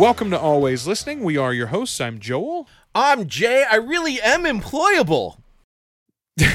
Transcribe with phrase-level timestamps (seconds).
[0.00, 1.22] Welcome to Always Listening.
[1.22, 2.00] We are your hosts.
[2.00, 2.66] I'm Joel.
[2.94, 3.66] I'm Jay.
[3.70, 5.36] I really am employable.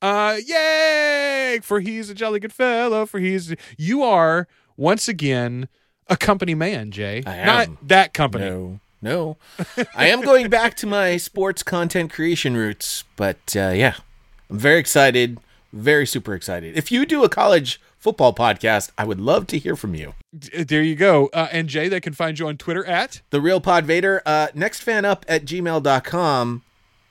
[0.00, 1.58] uh, yay!
[1.64, 3.06] For he's a jolly good fellow.
[3.06, 5.68] For he's you are once again
[6.06, 7.24] a company man, Jay.
[7.26, 7.46] I am.
[7.46, 8.44] Not that company.
[8.44, 9.36] No, no.
[9.96, 13.96] I am going back to my sports content creation roots, but uh, yeah,
[14.48, 15.40] I'm very excited.
[15.72, 16.78] Very super excited.
[16.78, 20.14] If you do a college football podcast, I would love to hear from you.
[20.36, 21.28] D- There you go.
[21.32, 24.22] Uh, and Jay, they can find you on Twitter at The real Pod Vader.
[24.26, 26.62] Uh, nextfanup at gmail.com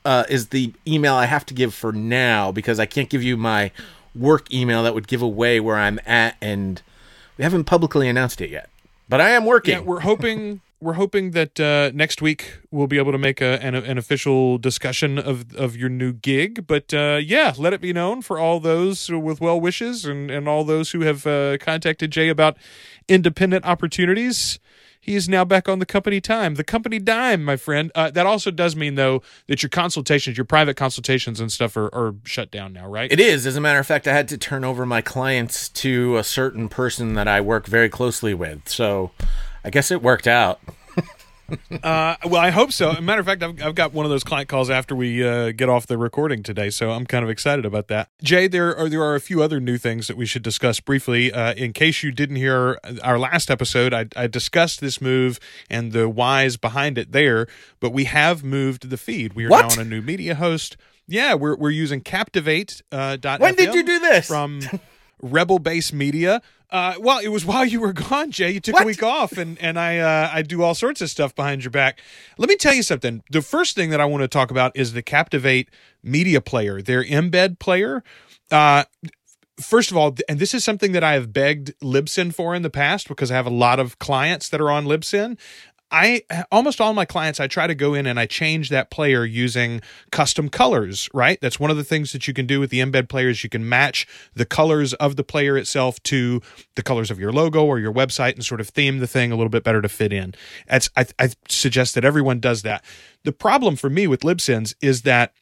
[0.05, 3.37] uh, is the email I have to give for now because I can't give you
[3.37, 3.71] my
[4.15, 6.81] work email that would give away where I'm at, and
[7.37, 8.69] we haven't publicly announced it yet.
[9.07, 9.75] But I am working.
[9.75, 13.61] Yeah, we're hoping we're hoping that uh, next week we'll be able to make a,
[13.63, 16.65] an, an official discussion of of your new gig.
[16.67, 20.47] But uh, yeah, let it be known for all those with well wishes and and
[20.47, 22.57] all those who have uh, contacted Jay about
[23.07, 24.59] independent opportunities.
[25.01, 27.89] He is now back on the company time, the company dime, my friend.
[27.95, 31.93] Uh, that also does mean though that your consultations, your private consultations and stuff are,
[31.95, 33.11] are shut down now, right?
[33.11, 33.47] It is.
[33.47, 36.67] As a matter of fact, I had to turn over my clients to a certain
[36.67, 38.67] person that I work very closely with.
[38.67, 39.11] So
[39.63, 40.59] I guess it worked out.
[41.81, 42.91] Uh, well, I hope so.
[42.91, 45.27] As a matter of fact, I've, I've got one of those client calls after we
[45.27, 48.09] uh, get off the recording today, so I'm kind of excited about that.
[48.21, 51.33] Jay, there are there are a few other new things that we should discuss briefly.
[51.33, 55.39] Uh, in case you didn't hear our last episode, I, I discussed this move
[55.71, 57.47] and the whys behind it there,
[57.79, 59.33] but we have moved the feed.
[59.33, 59.61] We are What?
[59.75, 60.77] now on a new media host.
[61.07, 62.83] Yeah, we're we're using Captivate.
[62.91, 64.27] Uh, When did you do this?
[64.27, 64.59] From
[65.19, 66.43] Rebel Base Media.
[66.71, 68.51] Uh, well, it was while you were gone, Jay.
[68.51, 71.35] You took a week off, and and I uh, I do all sorts of stuff
[71.35, 72.01] behind your back.
[72.37, 73.23] Let me tell you something.
[73.29, 75.69] The first thing that I want to talk about is the Captivate
[76.03, 78.03] Media Player, their embed player.
[78.51, 78.83] Uh,
[79.59, 82.69] first of all, and this is something that I have begged Libsyn for in the
[82.69, 85.37] past because I have a lot of clients that are on Libsyn.
[85.91, 89.25] I almost all my clients I try to go in and I change that player
[89.25, 91.39] using custom colors, right?
[91.41, 93.43] That's one of the things that you can do with the embed players.
[93.43, 96.41] You can match the colors of the player itself to
[96.75, 99.35] the colors of your logo or your website and sort of theme the thing a
[99.35, 100.35] little bit better to fit in.
[100.67, 102.83] That's I, I suggest that everyone does that.
[103.23, 105.33] The problem for me with Libsyns is that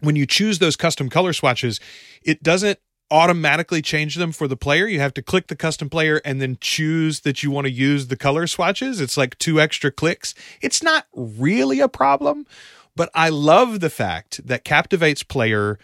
[0.00, 1.78] when you choose those custom color swatches,
[2.22, 2.78] it doesn't
[3.12, 4.86] automatically change them for the player.
[4.86, 8.06] You have to click the custom player and then choose that you want to use
[8.08, 9.00] the color swatches.
[9.00, 10.34] It's like two extra clicks.
[10.62, 12.46] It's not really a problem,
[12.96, 15.78] but I love the fact that Captivate's player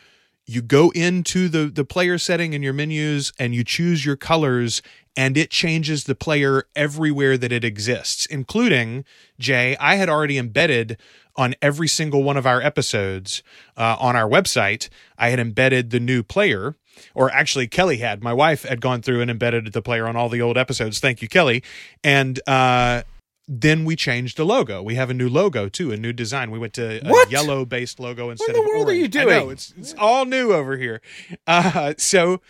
[0.49, 4.81] you go into the the player setting in your menus and you choose your colors
[5.15, 9.05] and it changes the player everywhere that it exists including
[9.38, 10.97] jay i had already embedded
[11.37, 13.43] on every single one of our episodes
[13.77, 14.88] uh, on our website
[15.19, 16.75] i had embedded the new player
[17.15, 20.29] or actually kelly had my wife had gone through and embedded the player on all
[20.29, 21.63] the old episodes thank you kelly
[22.05, 23.03] and uh
[23.51, 24.83] then we changed the logo.
[24.83, 26.51] We have a new logo too, a new design.
[26.51, 27.31] We went to a What?
[27.31, 28.69] yellow based logo instead of orange.
[28.69, 29.15] What the world are orange.
[29.15, 29.51] you I know, doing?
[29.53, 31.01] it's it's all new over here.
[31.47, 32.43] Uh, so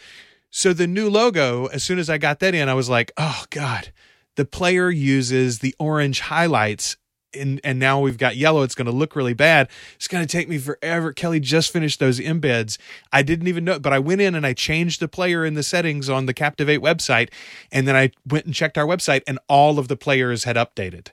[0.51, 1.67] so the new logo.
[1.67, 3.93] As soon as I got that in, I was like, oh god,
[4.35, 6.97] the player uses the orange highlights.
[7.35, 8.63] And, and now we've got yellow.
[8.63, 9.69] It's going to look really bad.
[9.97, 11.13] It's going to take me forever.
[11.13, 12.79] Kelly just finished those embeds.
[13.13, 15.63] I didn't even know, but I went in and I changed the player in the
[15.63, 17.29] settings on the Captivate website.
[17.71, 21.09] And then I went and checked our website, and all of the players had updated.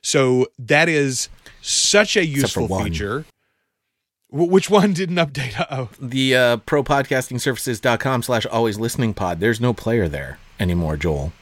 [0.00, 1.28] So that is
[1.60, 3.24] such a useful feature.
[4.30, 5.54] Wh- Which one didn't update?
[5.58, 9.40] Uh oh, The uh, propodcastingservices.com slash always listening pod.
[9.40, 11.32] There's no player there anymore, Joel.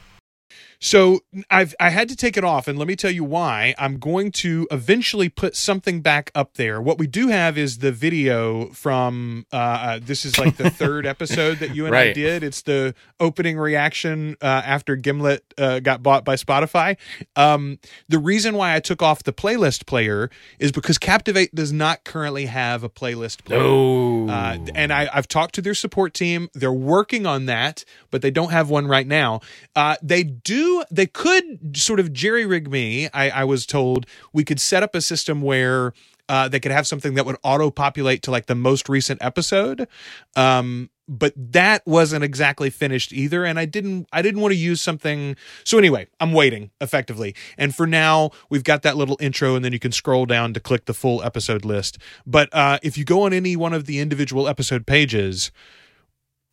[0.79, 3.73] So I've I had to take it off, and let me tell you why.
[3.79, 6.79] I'm going to eventually put something back up there.
[6.79, 11.07] What we do have is the video from uh, uh this is like the third
[11.07, 12.43] episode that you and I did.
[12.43, 16.97] It's the opening reaction uh, after Gimlet uh, got bought by Spotify.
[17.35, 20.29] Um, the reason why I took off the playlist player
[20.59, 23.59] is because Captivate does not currently have a playlist player.
[23.59, 24.29] No.
[24.29, 26.49] Uh, and I, I've talked to their support team.
[26.53, 29.41] They're working on that, but they don't have one right now.
[29.75, 30.66] Uh, they do.
[30.91, 33.09] They could sort of jerry rig me.
[33.13, 35.93] I, I was told we could set up a system where
[36.29, 39.87] uh, they could have something that would auto populate to like the most recent episode.
[40.35, 44.81] Um, but that wasn't exactly finished either and i didn't i didn't want to use
[44.81, 49.63] something so anyway i'm waiting effectively and for now we've got that little intro and
[49.63, 53.05] then you can scroll down to click the full episode list but uh, if you
[53.05, 55.51] go on any one of the individual episode pages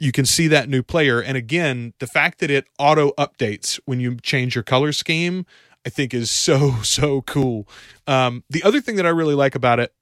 [0.05, 1.21] you can see that new player.
[1.21, 5.47] And again the fact that it auto updates when you change your color scheme
[5.87, 7.67] i think is so so cool.
[8.07, 9.93] Um, the other thing that i really like about it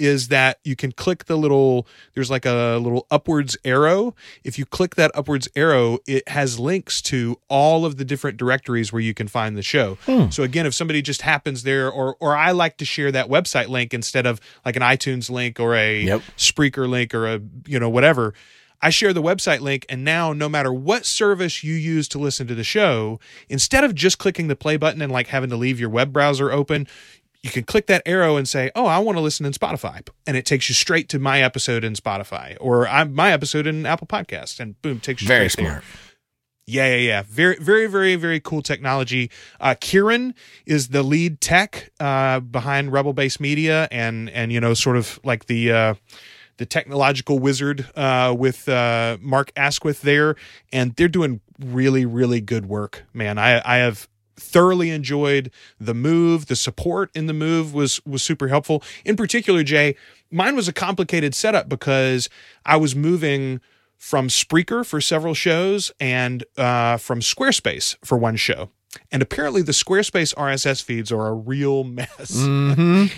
[0.00, 4.14] is that you can click the little there's like a little upwards arrow.
[4.44, 8.92] If you click that upwards arrow it has links to all of the different directories
[8.92, 9.98] where you can find the show.
[10.30, 13.68] So again if somebody just happens there or or i like to share that website
[13.68, 16.22] link instead of like an itunes link or a Yep.
[16.36, 18.34] spreaker link or a you know whatever
[18.80, 22.46] I share the website link, and now no matter what service you use to listen
[22.46, 25.80] to the show, instead of just clicking the play button and like having to leave
[25.80, 26.86] your web browser open,
[27.42, 30.36] you can click that arrow and say, "Oh, I want to listen in Spotify," and
[30.36, 34.60] it takes you straight to my episode in Spotify or my episode in Apple Podcast,
[34.60, 35.72] and boom, takes you Very straight there.
[35.72, 35.84] smart.
[36.66, 37.22] Yeah, yeah, yeah.
[37.26, 39.30] Very, very, very, very cool technology.
[39.58, 40.34] Uh, Kieran
[40.66, 45.18] is the lead tech uh, behind Rebel Base Media, and and you know, sort of
[45.24, 45.94] like the uh,
[46.58, 50.36] the technological wizard uh, with uh, Mark Asquith there,
[50.72, 53.04] and they're doing really, really good work.
[53.12, 55.50] Man, I I have thoroughly enjoyed
[55.80, 56.46] the move.
[56.46, 58.82] The support in the move was was super helpful.
[59.04, 59.96] In particular, Jay,
[60.30, 62.28] mine was a complicated setup because
[62.64, 63.60] I was moving
[63.96, 68.70] from Spreaker for several shows and uh, from Squarespace for one show.
[69.12, 72.42] And apparently, the Squarespace RSS feeds are a real mess.
[72.42, 73.10] and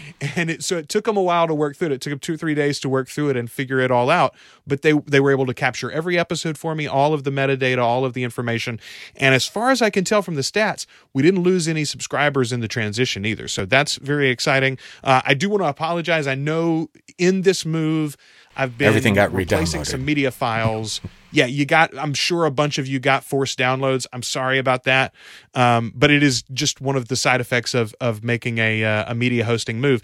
[0.50, 1.92] it, so it took them a while to work through it.
[1.92, 4.10] It took them two or three days to work through it and figure it all
[4.10, 4.34] out.
[4.66, 7.78] But they they were able to capture every episode for me, all of the metadata,
[7.78, 8.80] all of the information.
[9.16, 12.52] And as far as I can tell from the stats, we didn't lose any subscribers
[12.52, 13.46] in the transition either.
[13.46, 14.78] So that's very exciting.
[15.04, 16.26] Uh, I do want to apologize.
[16.26, 18.16] I know in this move,
[18.56, 21.00] I've been Everything got replacing some media files.
[21.32, 21.96] yeah, you got.
[21.96, 24.06] I'm sure a bunch of you got forced downloads.
[24.12, 25.14] I'm sorry about that,
[25.54, 29.12] um, but it is just one of the side effects of of making a uh,
[29.12, 30.02] a media hosting move.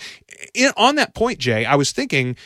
[0.55, 2.37] In, on that point, Jay, I was thinking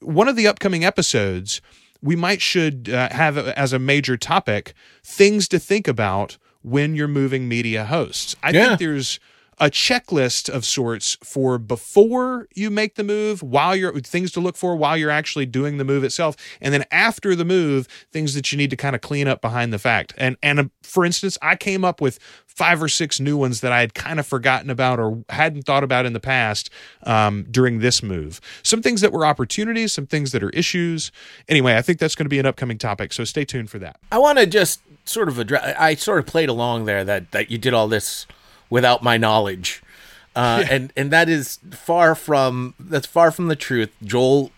[0.00, 1.60] one of the upcoming episodes
[2.02, 4.72] we might should uh, have as a major topic
[5.04, 8.34] things to think about when you're moving media hosts.
[8.42, 8.68] I Yeah.
[8.68, 9.20] think there's
[9.60, 14.56] a checklist of sorts for before you make the move, while you're things to look
[14.56, 18.50] for while you're actually doing the move itself, and then after the move, things that
[18.50, 20.14] you need to kind of clean up behind the fact.
[20.16, 23.70] And and uh, for instance, I came up with five or six new ones that
[23.70, 26.70] I had kind of forgotten about or hadn't thought about in the past
[27.04, 28.40] um, during this move.
[28.62, 31.12] Some things that were opportunities, some things that are issues.
[31.48, 33.98] Anyway, I think that's going to be an upcoming topic, so stay tuned for that.
[34.10, 35.74] I want to just sort of address.
[35.78, 38.26] I sort of played along there that that you did all this
[38.70, 39.82] without my knowledge,
[40.34, 43.90] uh, and and that is far from that's far from the truth.
[44.02, 44.50] Joel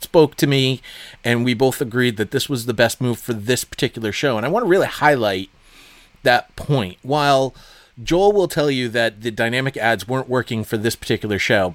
[0.00, 0.80] spoke to me,
[1.24, 4.36] and we both agreed that this was the best move for this particular show.
[4.36, 5.50] And I want to really highlight
[6.22, 6.98] that point.
[7.02, 7.54] While
[8.02, 11.74] Joel will tell you that the dynamic ads weren't working for this particular show,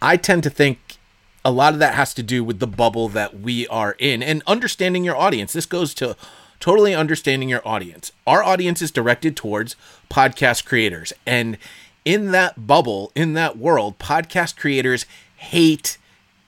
[0.00, 0.98] I tend to think
[1.44, 4.42] a lot of that has to do with the bubble that we are in and
[4.46, 5.52] understanding your audience.
[5.52, 6.16] This goes to
[6.62, 8.12] totally understanding your audience.
[8.24, 9.74] Our audience is directed towards
[10.08, 11.12] podcast creators.
[11.26, 11.58] And
[12.04, 15.04] in that bubble, in that world, podcast creators
[15.34, 15.98] hate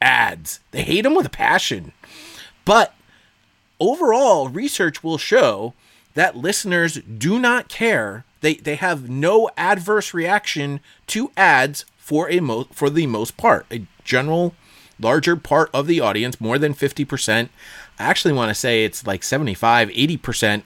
[0.00, 0.60] ads.
[0.70, 1.90] They hate them with a passion.
[2.64, 2.94] But
[3.80, 5.74] overall, research will show
[6.14, 8.24] that listeners do not care.
[8.40, 10.78] They they have no adverse reaction
[11.08, 13.66] to ads for a mo- for the most part.
[13.72, 14.54] A general
[15.00, 17.48] larger part of the audience, more than 50%.
[17.98, 20.62] I actually want to say it's like 75, 80%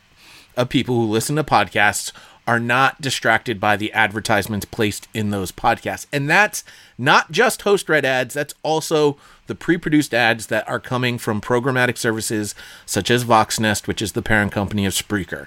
[0.56, 2.12] of people who listen to podcasts
[2.48, 6.06] are not distracted by the advertisements placed in those podcasts.
[6.10, 6.64] And that's
[6.96, 9.18] not just host read ads, that's also
[9.48, 12.54] the pre produced ads that are coming from programmatic services
[12.86, 15.46] such as Voxnest, which is the parent company of Spreaker.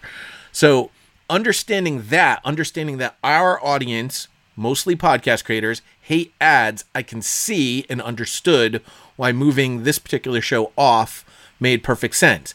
[0.52, 0.92] So,
[1.28, 8.00] understanding that, understanding that our audience, mostly podcast creators, hate ads, I can see and
[8.00, 8.84] understood
[9.16, 11.26] why moving this particular show off
[11.62, 12.54] made perfect sense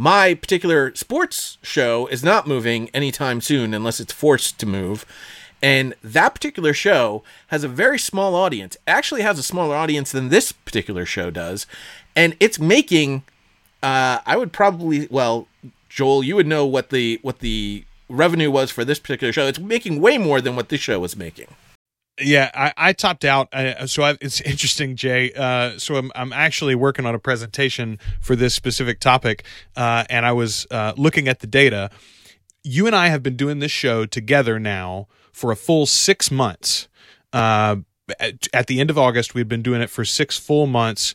[0.00, 5.04] my particular sports show is not moving anytime soon unless it's forced to move.
[5.62, 8.76] And that particular show has a very small audience.
[8.76, 11.66] It actually has a smaller audience than this particular show does.
[12.16, 13.24] And it's making
[13.82, 15.48] uh, I would probably well,
[15.90, 19.46] Joel, you would know what the what the revenue was for this particular show.
[19.46, 21.48] It's making way more than what this show was making.
[22.20, 23.48] Yeah, I, I topped out.
[23.86, 25.32] So I, it's interesting, Jay.
[25.32, 29.44] Uh, so I'm, I'm actually working on a presentation for this specific topic,
[29.76, 31.90] uh, and I was uh, looking at the data.
[32.62, 36.88] You and I have been doing this show together now for a full six months.
[37.32, 37.76] Uh,
[38.18, 41.14] at, at the end of August, we've been doing it for six full months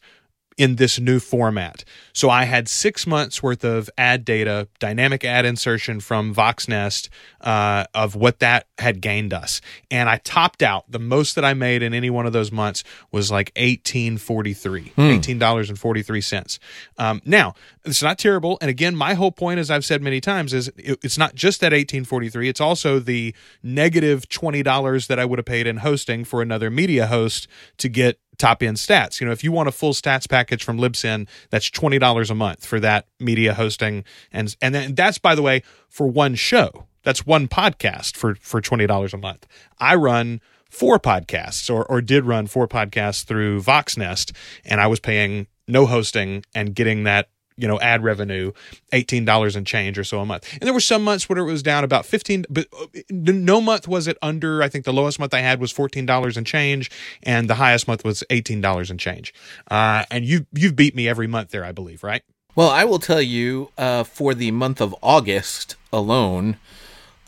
[0.57, 1.83] in this new format.
[2.13, 7.09] So I had six months worth of ad data, dynamic ad insertion from Voxnest
[7.41, 10.89] uh, of what that had gained us, and I topped out.
[10.89, 14.53] The most that I made in any one of those months was like eighteen forty
[14.53, 16.59] three, eighteen dollars and forty three cents.
[16.97, 20.53] Um, now it's not terrible, and again, my whole point, as I've said many times,
[20.53, 22.47] is it, it's not just that eighteen forty three.
[22.47, 26.41] It's also the negative negative twenty dollars that I would have paid in hosting for
[26.41, 27.47] another media host
[27.77, 29.19] to get top end stats.
[29.19, 32.35] You know, if you want a full stats package from Libsyn, that's twenty dollars a
[32.35, 36.85] month for that media hosting, and and then that's by the way for one show.
[37.03, 39.47] That's one podcast for for twenty dollars a month.
[39.79, 44.99] I run four podcasts, or or did run four podcasts through Voxnest, and I was
[44.99, 48.51] paying no hosting and getting that you know ad revenue
[48.91, 50.51] $18 and change or so a month.
[50.53, 53.87] And there were some months where it was down about 15 but uh, no month
[53.87, 56.91] was it under i think the lowest month i had was $14 and change
[57.23, 59.33] and the highest month was $18 and change.
[59.69, 62.23] Uh, and you you've beat me every month there i believe right?
[62.55, 66.57] Well, I will tell you uh, for the month of August alone,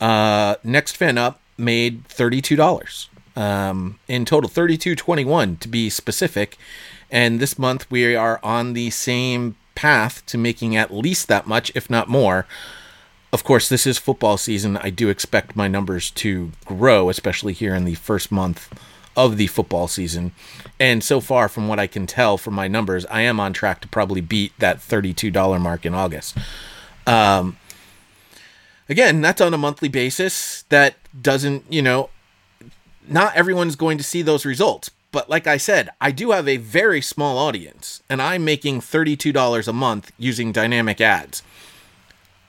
[0.00, 3.10] uh, Next Fan Up made thirty-two dollars.
[3.36, 6.56] Um, in total, thirty-two twenty-one to be specific.
[7.10, 11.70] And this month we are on the same path to making at least that much,
[11.72, 12.46] if not more.
[13.32, 14.76] Of course, this is football season.
[14.78, 18.76] I do expect my numbers to grow, especially here in the first month
[19.16, 20.32] of the football season.
[20.80, 23.80] And so far, from what I can tell from my numbers, I am on track
[23.82, 26.36] to probably beat that $32 mark in August.
[27.06, 27.56] Um,
[28.88, 30.62] again, that's on a monthly basis.
[30.70, 32.10] That doesn't, you know,
[33.06, 34.90] not everyone's going to see those results.
[35.10, 39.68] But like I said, I do have a very small audience, and I'm making $32
[39.68, 41.42] a month using dynamic ads.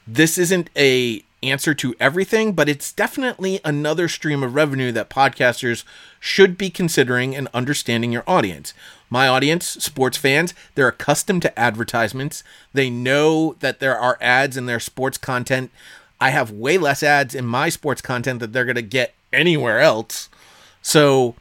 [0.05, 5.83] This isn't a answer to everything but it's definitely another stream of revenue that podcasters
[6.19, 8.73] should be considering and understanding your audience.
[9.09, 12.43] My audience sports fans they're accustomed to advertisements.
[12.73, 15.71] They know that there are ads in their sports content.
[16.19, 19.79] I have way less ads in my sports content that they're going to get anywhere
[19.79, 20.27] else.
[20.81, 21.35] So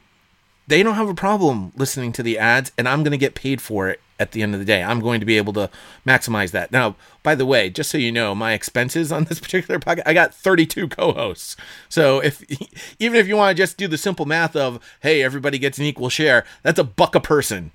[0.68, 3.60] they don't have a problem listening to the ads and I'm going to get paid
[3.60, 4.82] for it at the end of the day.
[4.82, 5.70] I'm going to be able to
[6.06, 6.70] maximize that.
[6.70, 10.12] Now, by the way, just so you know, my expenses on this particular podcast, I
[10.12, 11.56] got 32 co-hosts.
[11.88, 12.44] So if
[12.98, 15.84] even if you want to just do the simple math of, hey, everybody gets an
[15.84, 17.70] equal share, that's a buck a person.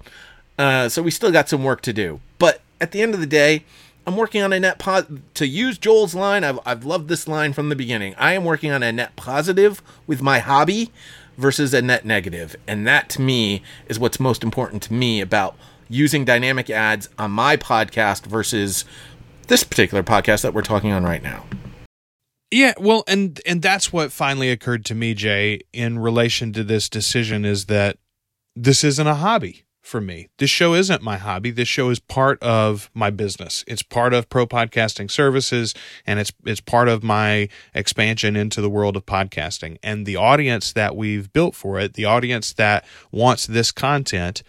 [0.58, 2.20] Uh, so we still got some work to do.
[2.38, 3.66] But at the end of the day,
[4.06, 6.44] I'm working on a net po- to use Joel's line.
[6.44, 8.14] I've, I've loved this line from the beginning.
[8.16, 10.92] I am working on a net positive with my hobby
[11.38, 12.56] versus a net negative.
[12.68, 15.56] And that to me is what's most important to me about
[15.90, 18.86] using dynamic ads on my podcast versus
[19.48, 21.46] this particular podcast that we're talking on right now.
[22.52, 26.88] Yeah, well, and and that's what finally occurred to me, Jay, in relation to this
[26.88, 27.98] decision is that
[28.56, 30.30] this isn't a hobby for me.
[30.40, 31.52] This show isn't my hobby.
[31.52, 33.64] This show is part of my business.
[33.68, 35.76] It's part of Pro Podcasting Services
[36.08, 39.78] and it's it's part of my expansion into the world of podcasting.
[39.84, 44.42] And the audience that we've built for it, the audience that wants this content,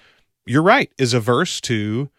[0.46, 2.10] you're right, is averse to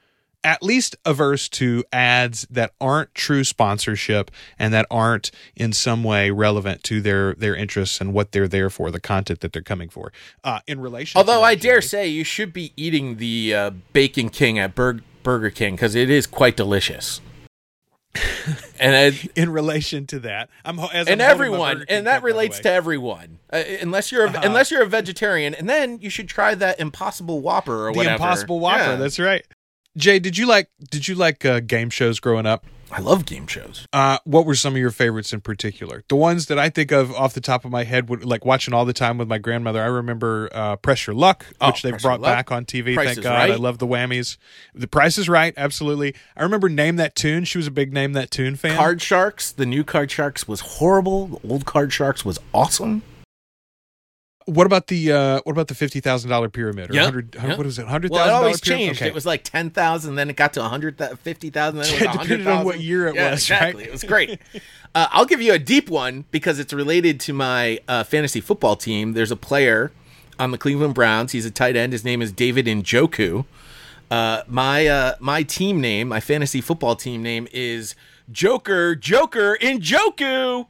[0.46, 6.30] at least averse to ads that aren't true sponsorship and that aren't in some way
[6.30, 9.90] relevant to their their interests and what they're there for, the content that they're coming
[9.90, 10.14] for.
[10.44, 14.30] Uh, in relation, Although to I dare say you should be eating the uh, Bacon
[14.30, 17.20] King at Bur- Burger King because it is quite delicious.
[18.80, 22.72] and I, in relation to that, I'm as and I'm everyone, and that relates to
[22.72, 24.42] everyone, uh, unless you're a, Uh-huh.
[24.44, 28.14] unless you're a vegetarian, and then you should try that Impossible Whopper or the whatever.
[28.16, 28.92] Impossible Whopper.
[28.92, 28.96] Yeah.
[28.96, 29.46] That's right.
[29.98, 32.66] Jay, did you like did you like uh, game shows growing up?
[32.92, 33.88] I love game shows.
[33.92, 36.04] Uh, what were some of your favorites in particular?
[36.08, 38.74] The ones that I think of off the top of my head, would, like watching
[38.76, 39.82] all the time with my grandmother.
[39.82, 42.32] I remember uh, Press Your Luck, Oh, which they've brought Luck.
[42.32, 42.94] back on TV.
[42.94, 43.32] Price thank God.
[43.34, 43.52] Right.
[43.52, 44.38] I love the whammies.
[44.76, 46.14] The Price is Right, absolutely.
[46.38, 47.44] I remember Name That Tune.
[47.44, 48.78] She was a big Name That Tune fan.
[48.78, 49.52] Card Sharks.
[49.52, 51.28] The new Card Sharks was horrible.
[51.28, 53.02] The old Card Sharks was awesome.
[54.46, 56.92] What about the uh, what about the fifty thousand dollar pyramid?
[56.92, 57.58] Or Yep, 100, yep.
[57.58, 57.88] What is it?
[57.88, 58.86] Hundred Well, it dollar always pyramid.
[58.86, 59.02] changed.
[59.02, 59.10] Okay.
[59.10, 61.92] It was like ten thousand, then it got to a hundred, fifty thousand, then it
[62.20, 63.82] was Yeah, a on what year it Yeah, was, exactly.
[63.84, 63.88] right?
[63.90, 64.40] It was great.
[64.96, 68.76] uh, I'll give you a deep one because it's related to my uh, fantasy football
[68.76, 69.14] team.
[69.14, 69.92] There's a player
[70.38, 71.32] on the Cleveland Browns.
[71.32, 71.92] He's a tight end.
[71.94, 73.46] His name is David Njoku.
[74.12, 77.96] Uh, my uh, my team name, my fantasy football team name is
[78.32, 80.68] Joker Joker Njoku.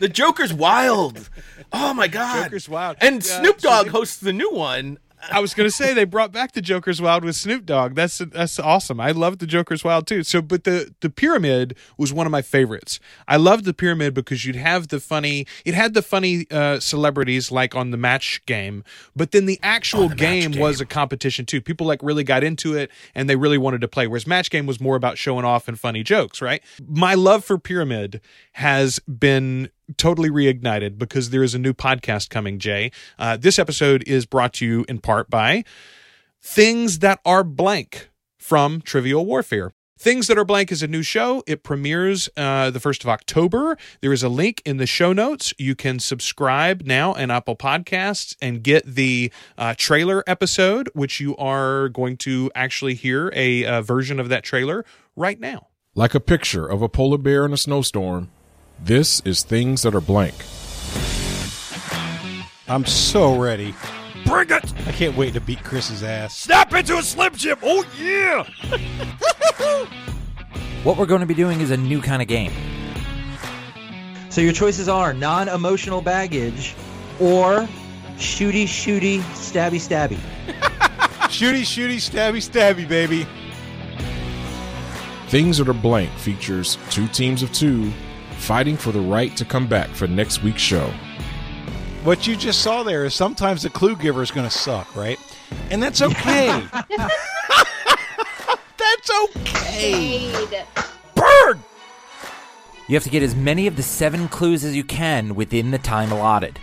[0.00, 1.30] The Joker's wild.
[1.72, 2.44] Oh my god.
[2.44, 2.96] Joker's wild.
[3.00, 4.98] And Yeah, Snoop so Dogg they- hosts the new one.
[5.30, 7.94] I was gonna say they brought back the Joker's Wild with Snoop Dogg.
[7.94, 8.98] That's that's awesome.
[9.02, 10.22] I love the Joker's Wild too.
[10.22, 12.98] So, but the the pyramid was one of my favorites.
[13.28, 15.46] I loved the pyramid because you'd have the funny.
[15.66, 18.82] It had the funny uh, celebrities like on the match game,
[19.14, 20.60] but then the actual Oh, the game, game.
[20.62, 21.60] was a competition too.
[21.60, 24.06] People like really got into it and they really wanted to play.
[24.06, 26.40] Whereas match game was more about showing off and funny jokes.
[26.40, 26.62] Right.
[26.88, 32.58] My love for pyramid has been totally reignited because there is a new podcast coming,
[32.58, 32.90] Jay.
[33.18, 35.64] Uh, this episode is brought to you in part by
[36.42, 39.72] Things That Are Blank from Trivial Warfare.
[39.98, 41.42] Things That Are Blank is a new show.
[41.46, 43.76] It premieres uh, the 1st of October.
[44.00, 45.52] There is a link in the show notes.
[45.58, 51.36] You can subscribe now in Apple Podcasts and get the uh, trailer episode, which you
[51.36, 55.66] are going to actually hear a, uh version of that trailer right now.
[55.94, 58.30] Like a picture of a polar bear in a snowstorm,
[58.82, 60.34] this is Things That Are Blank.
[62.68, 63.74] I'm so ready.
[64.26, 64.72] Bring it!
[64.86, 66.36] I can't wait to beat Chris's ass.
[66.36, 67.58] Snap into a Slim Jim!
[67.62, 68.46] Oh, yeah!
[70.82, 72.52] What we're going to be doing is a new kind of game.
[74.30, 76.74] So your choices are non-emotional baggage
[77.20, 77.68] or
[78.16, 80.16] shooty shooty stabby stabby.
[81.30, 83.26] Shooty, shooty, stabby, stabby, baby.
[85.28, 87.92] Things That Are Blank features two teams of two
[88.40, 90.92] fighting for the right to come back for next week's show.
[92.02, 95.18] What you just saw there is sometimes the clue giver is going to suck, right?
[95.70, 96.64] And that's okay.
[98.78, 100.32] that's okay.
[101.14, 101.60] Bird!
[102.88, 105.78] You have to get as many of the seven clues as you can within the
[105.78, 106.58] time allotted.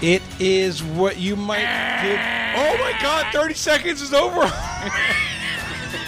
[0.00, 2.18] It is what you might give.
[2.56, 4.40] Oh my god, 30 seconds is over.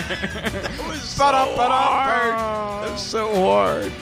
[0.08, 2.84] that was so hard.
[2.84, 3.92] That was so hard.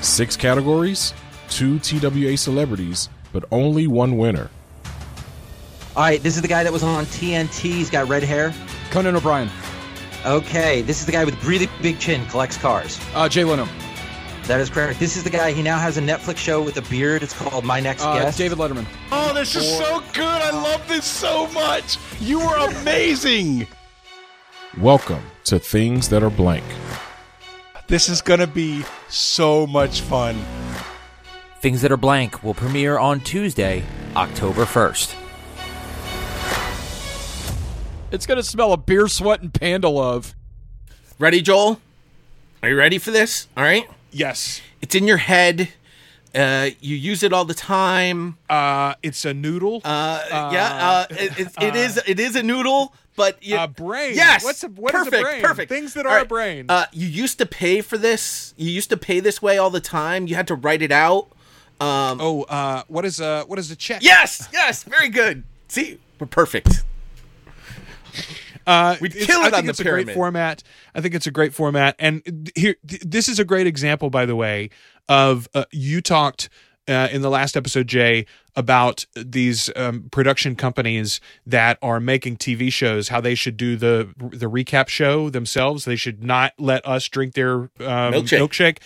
[0.00, 1.14] Six categories,
[1.48, 4.50] two TWA celebrities, but only one winner.
[5.94, 7.60] All right, this is the guy that was on TNT.
[7.60, 8.52] He's got red hair.
[8.90, 9.50] Conan O'Brien.
[10.24, 12.98] Okay, this is the guy with really big chin, collects cars.
[13.14, 13.68] Uh, Jay Leno.
[14.44, 14.98] That is correct.
[14.98, 15.52] This is the guy.
[15.52, 17.22] He now has a Netflix show with a beard.
[17.22, 18.38] It's called My Next Uh, Guest.
[18.38, 18.86] David Letterman.
[19.12, 20.24] Oh, this is so good.
[20.24, 21.96] I love this so much.
[22.20, 23.68] You are amazing.
[24.78, 26.64] Welcome to Things That Are Blank.
[27.88, 30.42] This is going to be so much fun.
[31.60, 33.84] Things That Are Blank will premiere on Tuesday,
[34.16, 35.14] October 1st.
[38.12, 40.34] It's gonna smell of beer, sweat, and panda love.
[41.18, 41.78] Ready, Joel?
[42.62, 43.48] Are you ready for this?
[43.56, 43.86] All right.
[44.10, 44.62] Yes.
[44.80, 45.68] It's in your head.
[46.34, 48.38] Uh, you use it all the time.
[48.48, 49.82] Uh, it's a noodle.
[49.84, 50.88] Uh, yeah.
[50.90, 52.00] Uh, it, it, it is.
[52.06, 54.14] It is a noodle, but you, A brain.
[54.14, 54.44] Yes.
[54.44, 55.42] What's a- what is a perfect, brain?
[55.42, 55.68] Perfect.
[55.68, 56.66] Things that All are a brain.
[56.68, 58.54] Uh, you used to pay for this.
[58.56, 60.26] You used to pay this way all the time.
[60.26, 61.28] You had to write it out.
[61.80, 64.02] Um, oh, uh, what is a what is a check?
[64.02, 64.48] yes.
[64.52, 64.84] Yes.
[64.84, 65.44] Very good.
[65.68, 66.82] See, we're perfect.
[68.66, 70.62] Uh, We'd kill it I think on the it's a great format.
[70.94, 74.24] I think it's a great format, and here, th- this is a great example, by
[74.24, 74.70] the way,
[75.08, 76.48] of uh, you talked
[76.88, 82.72] uh, in the last episode, Jay, about these um, production companies that are making TV
[82.72, 83.08] shows.
[83.08, 85.84] How they should do the the recap show themselves.
[85.84, 88.38] They should not let us drink their um, Milkshake.
[88.38, 88.78] milkshake.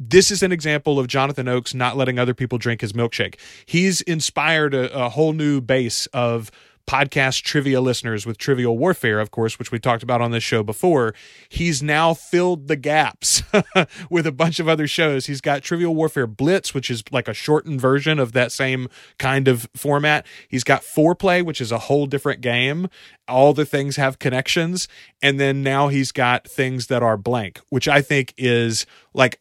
[0.00, 3.34] This is an example of Jonathan Oakes not letting other people drink his milkshake.
[3.66, 6.52] He's inspired a, a whole new base of
[6.88, 10.62] podcast trivia listeners with Trivial Warfare, of course, which we talked about on this show
[10.62, 11.14] before.
[11.50, 13.42] He's now filled the gaps
[14.10, 15.26] with a bunch of other shows.
[15.26, 19.48] He's got Trivial Warfare Blitz, which is like a shortened version of that same kind
[19.48, 20.26] of format.
[20.48, 22.88] He's got Foreplay, which is a whole different game.
[23.28, 24.88] All the things have connections.
[25.20, 29.40] And then now he's got things that are blank, which I think is like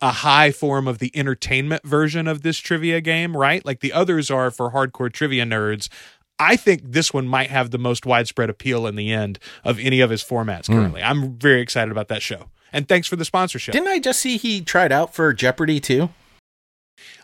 [0.00, 3.64] a high form of the entertainment version of this trivia game, right?
[3.64, 5.88] Like the others are for hardcore trivia nerds.
[6.38, 10.00] I think this one might have the most widespread appeal in the end of any
[10.00, 11.02] of his formats currently.
[11.02, 12.50] I'm very excited about that show.
[12.72, 13.72] And thanks for the sponsorship.
[13.72, 16.10] Didn't I just see he tried out for Jeopardy too?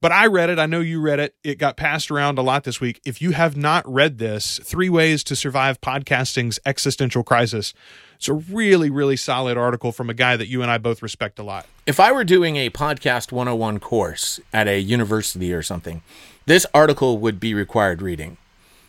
[0.00, 0.58] But I read it.
[0.58, 1.34] I know you read it.
[1.42, 3.00] It got passed around a lot this week.
[3.06, 7.72] If you have not read this, Three Ways to Survive Podcasting's Existential Crisis,
[8.16, 11.38] it's a really, really solid article from a guy that you and I both respect
[11.38, 11.64] a lot.
[11.86, 16.02] If I were doing a podcast 101 course at a university or something,
[16.46, 18.36] this article would be required reading.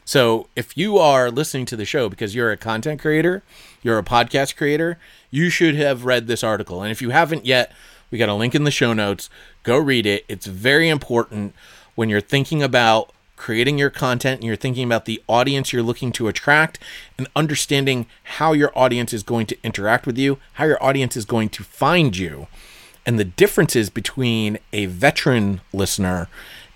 [0.03, 3.41] So if you are listening to the show because you're a content creator,
[3.81, 4.99] you're a podcast creator,
[5.31, 6.83] you should have read this article.
[6.83, 7.71] And if you haven't yet,
[8.11, 9.29] we got a link in the show notes.
[9.63, 10.23] Go read it.
[10.27, 11.55] It's very important
[11.95, 16.11] when you're thinking about creating your content and you're thinking about the audience you're looking
[16.11, 16.79] to attract
[17.17, 21.25] and understanding how your audience is going to interact with you, how your audience is
[21.25, 22.47] going to find you,
[23.05, 26.27] and the differences between a veteran listener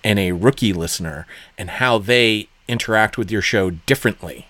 [0.03, 1.25] and a rookie listener
[1.57, 4.47] and how they interact with your show differently.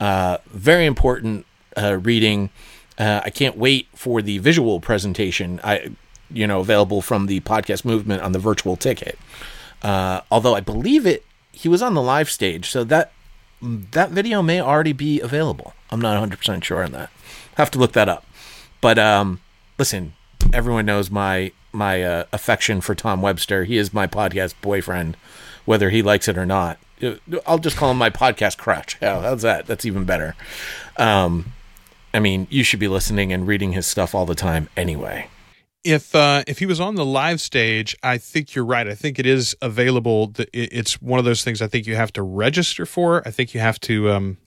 [0.00, 2.50] Uh, very important uh, reading.
[2.98, 5.60] Uh, I can't wait for the visual presentation.
[5.62, 5.90] I,
[6.30, 9.18] you know, available from the podcast movement on the virtual ticket.
[9.82, 13.12] Uh, although I believe it, he was on the live stage, so that
[13.62, 15.74] that video may already be available.
[15.90, 17.10] I'm not 100 percent sure on that.
[17.56, 18.26] Have to look that up.
[18.80, 19.40] But um,
[19.78, 20.14] listen,
[20.52, 23.64] everyone knows my my uh, affection for Tom Webster.
[23.64, 25.16] He is my podcast boyfriend,
[25.64, 26.78] whether he likes it or not.
[27.02, 27.14] Uh,
[27.46, 29.00] I'll just call him my podcast.
[29.00, 29.66] Yeah, how's that?
[29.66, 30.34] That's even better.
[30.96, 31.52] Um,
[32.14, 35.28] I mean, you should be listening and reading his stuff all the time anyway.
[35.84, 38.88] If uh, if he was on the live stage, I think you're right.
[38.88, 40.32] I think it is available.
[40.52, 41.62] It's one of those things.
[41.62, 43.22] I think you have to register for.
[43.28, 44.38] I think you have to, um,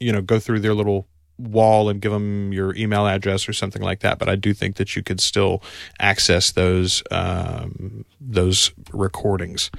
[0.00, 1.06] you know, go through their little
[1.38, 4.18] wall and give them your email address or something like that.
[4.18, 5.62] But I do think that you could still
[6.00, 9.70] access those um, those recordings.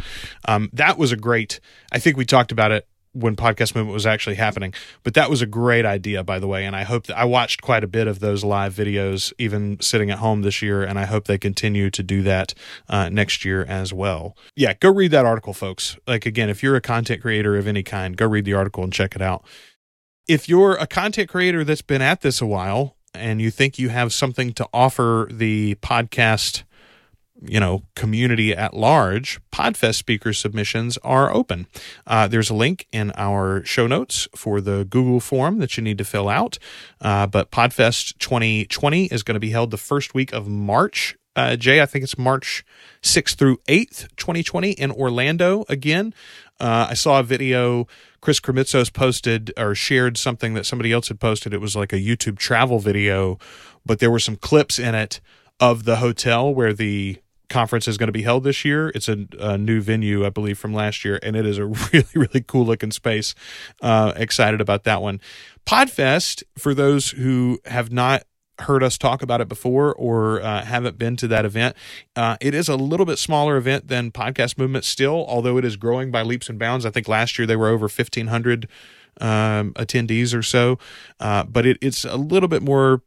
[0.45, 1.59] Um, that was a great.
[1.91, 5.41] I think we talked about it when podcast movement was actually happening but that was
[5.41, 8.05] a great idea by the way and i hope that i watched quite a bit
[8.05, 11.89] of those live videos even sitting at home this year and i hope they continue
[11.89, 12.53] to do that
[12.89, 16.75] uh, next year as well yeah go read that article folks like again if you're
[16.75, 19.43] a content creator of any kind go read the article and check it out
[20.27, 23.89] if you're a content creator that's been at this a while and you think you
[23.89, 26.63] have something to offer the podcast
[27.41, 31.67] you know community at large podfest speaker submissions are open.
[32.05, 35.97] Uh, there's a link in our show notes for the google form that you need
[35.97, 36.57] to fill out.
[36.99, 41.15] Uh, but podfest 2020 is going to be held the first week of march.
[41.35, 42.65] Uh, jay i think it's march
[43.03, 46.13] 6th through 8th 2020 in orlando again.
[46.59, 47.87] Uh, i saw a video
[48.21, 51.97] chris Krimitsos posted or shared something that somebody else had posted it was like a
[51.97, 53.37] youtube travel video
[53.85, 55.19] but there were some clips in it
[55.59, 57.17] of the hotel where the
[57.49, 58.89] conference is going to be held this year.
[58.89, 62.07] It's a, a, new venue, I believe, from last year, and it is a really,
[62.13, 63.35] really cool looking space.
[63.81, 65.21] Uh, excited about that one.
[65.65, 68.23] Podfest, for those who have not
[68.59, 71.75] heard us talk about it before or uh, haven't been to that event,
[72.15, 75.75] uh, it is a little bit smaller event than Podcast Movement still, although it is
[75.75, 76.85] growing by leaps and bounds.
[76.85, 78.67] I think last year they were over 1,500
[79.19, 80.77] um, attendees or so,
[81.19, 83.01] uh, but it, it's a little bit more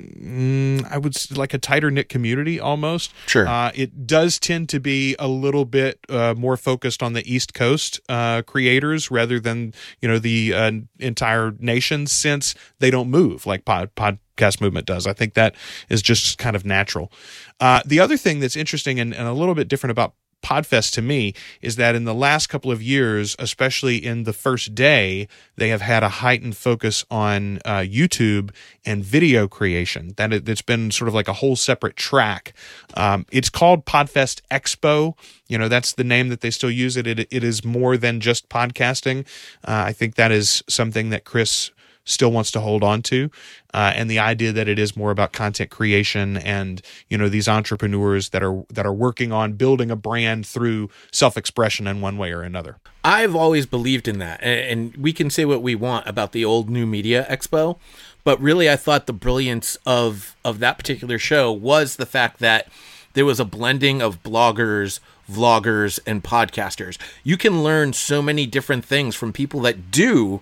[0.00, 3.12] Mm, I would like a tighter knit community almost.
[3.26, 3.46] Sure.
[3.46, 7.54] Uh, it does tend to be a little bit uh, more focused on the East
[7.54, 13.46] Coast uh, creators rather than you know the uh, entire nation, since they don't move
[13.46, 15.06] like pod, podcast movement does.
[15.06, 15.54] I think that
[15.88, 17.12] is just kind of natural.
[17.60, 21.02] Uh, the other thing that's interesting and, and a little bit different about Podfest to
[21.02, 25.26] me is that in the last couple of years, especially in the first day,
[25.56, 28.50] they have had a heightened focus on uh, YouTube
[28.84, 30.12] and video creation.
[30.16, 32.52] That it, it's been sort of like a whole separate track.
[32.94, 35.14] Um, it's called Podfest Expo.
[35.48, 37.06] You know, that's the name that they still use it.
[37.06, 39.26] It, it is more than just podcasting.
[39.66, 41.70] Uh, I think that is something that Chris
[42.04, 43.30] still wants to hold on to
[43.72, 47.48] uh, and the idea that it is more about content creation and you know these
[47.48, 52.32] entrepreneurs that are that are working on building a brand through self-expression in one way
[52.32, 56.32] or another I've always believed in that, and we can say what we want about
[56.32, 57.78] the old New Media Expo,
[58.24, 62.68] but really, I thought the brilliance of of that particular show was the fact that
[63.12, 66.96] there was a blending of bloggers, vloggers, and podcasters.
[67.22, 70.40] You can learn so many different things from people that do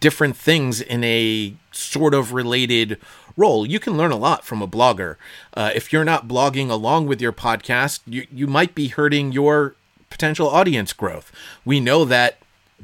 [0.00, 2.98] different things in a sort of related
[3.36, 3.64] role.
[3.64, 5.16] You can learn a lot from a blogger.
[5.54, 9.74] Uh, if you're not blogging along with your podcast, you, you might be hurting your
[10.10, 11.30] potential audience growth.
[11.64, 12.38] We know that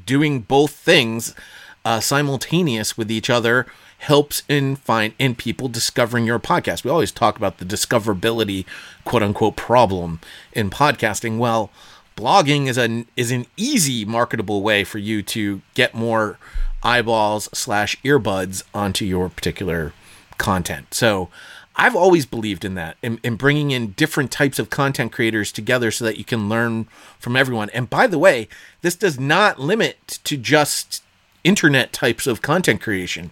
[0.07, 1.35] doing both things
[1.85, 3.67] uh, simultaneous with each other
[3.99, 6.85] helps in find in people discovering your podcast.
[6.85, 8.65] We always talk about the discoverability
[9.05, 10.21] quote unquote problem
[10.53, 11.39] in podcasting.
[11.39, 11.71] Well,
[12.17, 16.39] blogging is an is an easy marketable way for you to get more
[16.85, 19.93] eyeballs slash earbuds onto your particular
[20.39, 20.93] content.
[20.93, 21.31] So
[21.77, 25.91] I've always believed in that, in, in bringing in different types of content creators together
[25.91, 26.85] so that you can learn
[27.19, 27.71] from everyone.
[27.71, 28.49] And by the way,
[28.83, 31.03] this does not limit to just
[31.43, 33.31] internet types of content creation.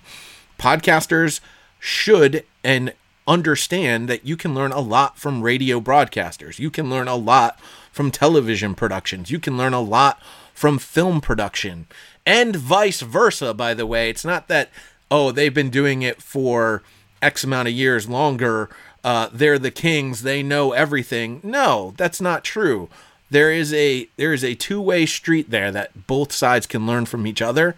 [0.59, 1.41] Podcasters
[1.79, 2.95] should and
[3.27, 6.59] understand that you can learn a lot from radio broadcasters.
[6.59, 7.61] You can learn a lot
[7.93, 9.31] from television productions.
[9.31, 10.21] You can learn a lot
[10.53, 11.87] from film production
[12.27, 14.11] and vice versa, by the way.
[14.11, 14.71] It's not that,
[15.11, 16.83] oh, they've been doing it for
[17.21, 18.69] X amount of years longer.
[19.05, 20.23] Uh, they're the kings.
[20.23, 21.41] They know everything.
[21.43, 22.89] No, that's not true.
[23.31, 27.07] There is a there is a two way street there that both sides can learn
[27.07, 27.75] from each other,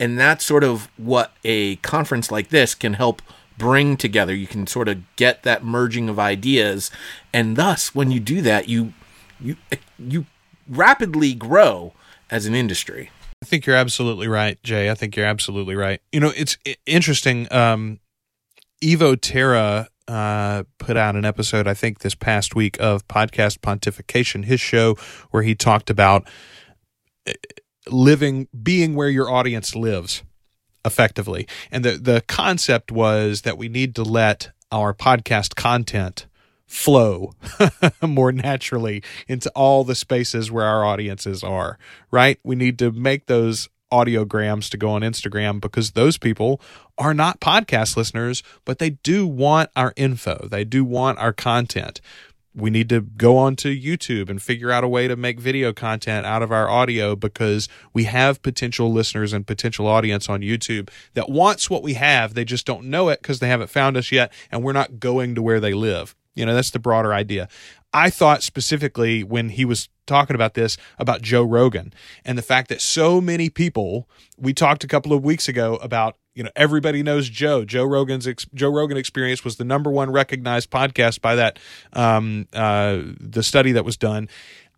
[0.00, 3.22] and that's sort of what a conference like this can help
[3.56, 4.34] bring together.
[4.34, 6.90] You can sort of get that merging of ideas,
[7.32, 8.94] and thus, when you do that, you
[9.40, 9.56] you
[9.96, 10.26] you
[10.68, 11.92] rapidly grow
[12.28, 13.10] as an industry.
[13.42, 14.90] I think you're absolutely right, Jay.
[14.90, 16.00] I think you're absolutely right.
[16.12, 17.52] You know, it's interesting.
[17.52, 18.00] Um,
[18.82, 24.44] Evo Terra uh, put out an episode, I think, this past week of Podcast Pontification,
[24.44, 24.94] his show,
[25.30, 26.26] where he talked about
[27.26, 27.32] uh,
[27.90, 30.22] living, being where your audience lives
[30.84, 31.46] effectively.
[31.70, 36.26] And the, the concept was that we need to let our podcast content
[36.66, 37.32] flow
[38.02, 41.78] more naturally into all the spaces where our audiences are,
[42.10, 42.38] right?
[42.42, 46.60] We need to make those audiograms to go on Instagram because those people
[46.98, 50.48] are not podcast listeners, but they do want our info.
[50.50, 52.00] They do want our content.
[52.54, 55.74] We need to go on to YouTube and figure out a way to make video
[55.74, 60.88] content out of our audio because we have potential listeners and potential audience on YouTube
[61.12, 62.32] that wants what we have.
[62.32, 65.34] They just don't know it because they haven't found us yet and we're not going
[65.34, 66.14] to where they live.
[66.36, 67.48] You know, that's the broader idea.
[67.92, 71.92] I thought specifically when he was talking about this about Joe Rogan
[72.24, 76.16] and the fact that so many people we talked a couple of weeks ago about
[76.34, 80.12] you know everybody knows Joe Joe Rogan's ex- Joe Rogan Experience was the number one
[80.12, 81.58] recognized podcast by that
[81.94, 84.28] um, uh, the study that was done.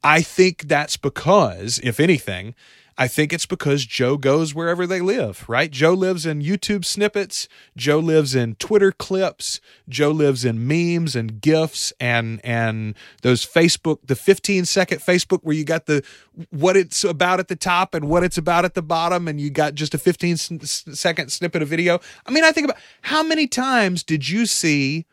[0.03, 2.55] I think that's because if anything.
[3.01, 5.71] I think it's because Joe goes wherever they live, right?
[5.71, 7.47] Joe lives in YouTube snippets.
[7.77, 9.61] Joe lives in Twitter clips.
[9.89, 15.55] Joe lives in memes and GIFs and and those Facebook, the 15 second Facebook where
[15.55, 16.05] you got the
[16.51, 19.49] what it's about at the top and what it's about at the bottom, and you
[19.49, 22.01] got just a 15 s- second snippet of video.
[22.27, 25.07] I mean, I think about how many times did you see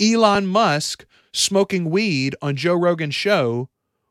[0.00, 3.68] Elon Musk smoking weed on Joe Rogan's show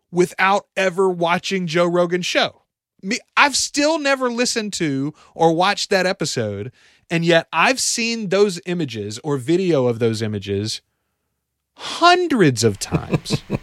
[0.10, 2.63] without ever watching Joe Rogan's show?
[3.04, 6.72] Me I've still never listened to or watched that episode
[7.10, 10.82] and yet I've seen those images or video of those images
[11.76, 13.44] hundreds of times.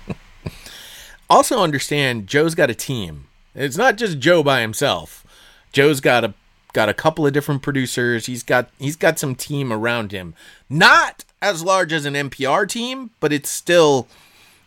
[1.31, 3.29] Also, understand Joe's got a team.
[3.55, 5.24] It's not just Joe by himself.
[5.72, 6.35] Joe's got a
[6.72, 8.26] got a couple of different producers.
[8.26, 10.35] He's got he's got some team around him.
[10.68, 14.09] Not as large as an NPR team, but it's still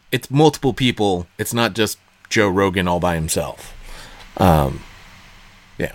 [0.09, 1.27] it's multiple people.
[1.37, 3.73] It's not just Joe Rogan all by himself.
[4.37, 4.81] Um,
[5.77, 5.93] yeah.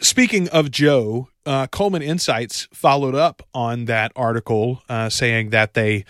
[0.00, 6.04] Speaking of Joe, uh, Coleman Insights followed up on that article uh, saying that they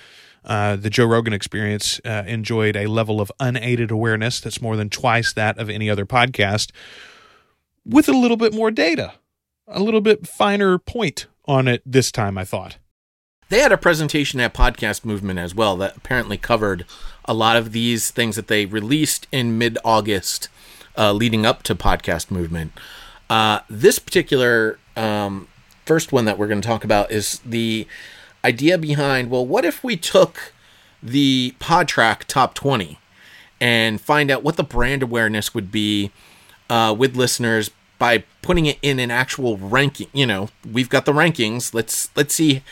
[0.45, 4.89] uh, the Joe Rogan experience uh, enjoyed a level of unaided awareness that's more than
[4.89, 6.71] twice that of any other podcast
[7.85, 9.15] with a little bit more data,
[9.67, 12.79] a little bit finer point on it this time, I thought.
[13.49, 16.85] They had a presentation at Podcast Movement as well that apparently covered
[17.25, 20.49] a lot of these things that they released in mid August
[20.99, 22.73] uh, leading up to Podcast Movement.
[23.31, 25.49] Uh, this particular um,
[25.87, 27.87] first one that we're going to talk about is the
[28.45, 30.53] idea behind well, what if we took
[31.03, 32.99] the Podtrac Top 20
[33.61, 36.11] and find out what the brand awareness would be
[36.71, 40.09] uh, with listeners by putting it in an actual ranking.
[40.13, 41.75] You know, we've got the rankings.
[41.75, 42.63] Let's let's see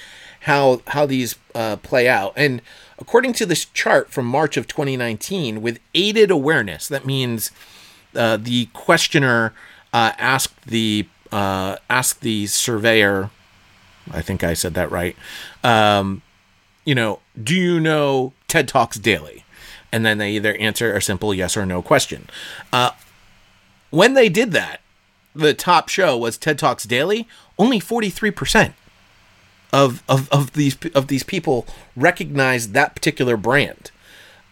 [0.41, 2.33] how how these uh, play out.
[2.37, 2.62] And
[2.99, 7.51] according to this chart from March of 2019, with aided awareness, that means
[8.16, 9.52] uh, the questioner
[9.92, 13.31] uh, asked the uh, asked the surveyor.
[14.11, 15.16] I think I said that right.
[15.64, 16.22] Um,
[16.85, 19.44] you know, do you know TED Talks Daily?
[19.92, 22.29] And then they either answer a simple yes or no question.
[22.72, 22.90] Uh,
[23.90, 24.81] when they did that,
[25.35, 27.29] the top show was TED Talks Daily.
[27.59, 28.74] Only forty three percent
[29.72, 33.90] of, of of these of these people recognized that particular brand,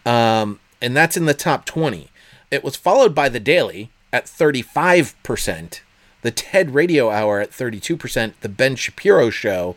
[0.05, 2.09] um, and that's in the top twenty.
[2.51, 5.81] It was followed by the Daily at thirty five percent,
[6.21, 9.75] the TED Radio Hour at thirty two percent, the Ben Shapiro Show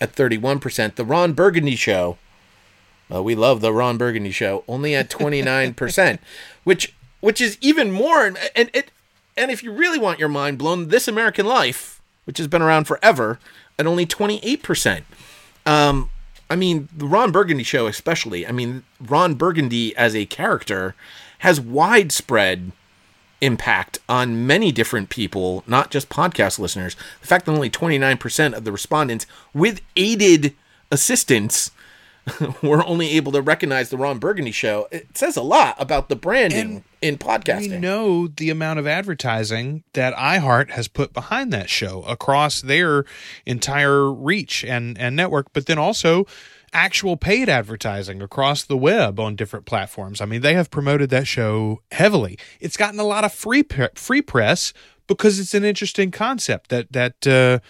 [0.00, 2.18] at thirty one percent, the Ron Burgundy Show.
[3.12, 6.20] Uh, we love the Ron Burgundy Show, only at twenty nine percent,
[6.64, 8.24] which which is even more.
[8.26, 8.90] And and it
[9.36, 12.84] and if you really want your mind blown, This American Life, which has been around
[12.84, 13.38] forever,
[13.78, 15.02] at only 28%.
[15.66, 16.10] Um,
[16.48, 18.46] I mean, the Ron Burgundy show, especially.
[18.46, 20.94] I mean, Ron Burgundy as a character
[21.44, 22.72] has widespread
[23.42, 26.96] impact on many different people, not just podcast listeners.
[27.20, 30.54] The fact that only 29% of the respondents, with aided
[30.90, 31.70] assistance,
[32.62, 36.16] were only able to recognize the Ron Burgundy show, it says a lot about the
[36.16, 37.72] branding And in podcasting.
[37.72, 43.04] We know the amount of advertising that iHeart has put behind that show across their
[43.44, 46.26] entire reach and, and network, but then also
[46.74, 50.20] actual paid advertising across the web on different platforms.
[50.20, 52.38] I mean, they have promoted that show heavily.
[52.60, 54.72] It's gotten a lot of free pre- free press
[55.06, 57.60] because it's an interesting concept that that uh,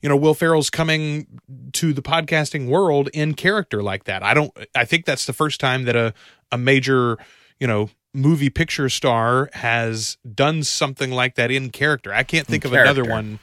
[0.00, 1.40] you know Will Ferrell's coming
[1.72, 4.22] to the podcasting world in character like that.
[4.22, 4.52] I don't.
[4.74, 6.14] I think that's the first time that a
[6.50, 7.18] a major
[7.60, 12.12] you know movie picture star has done something like that in character.
[12.14, 13.40] I can't think of another one.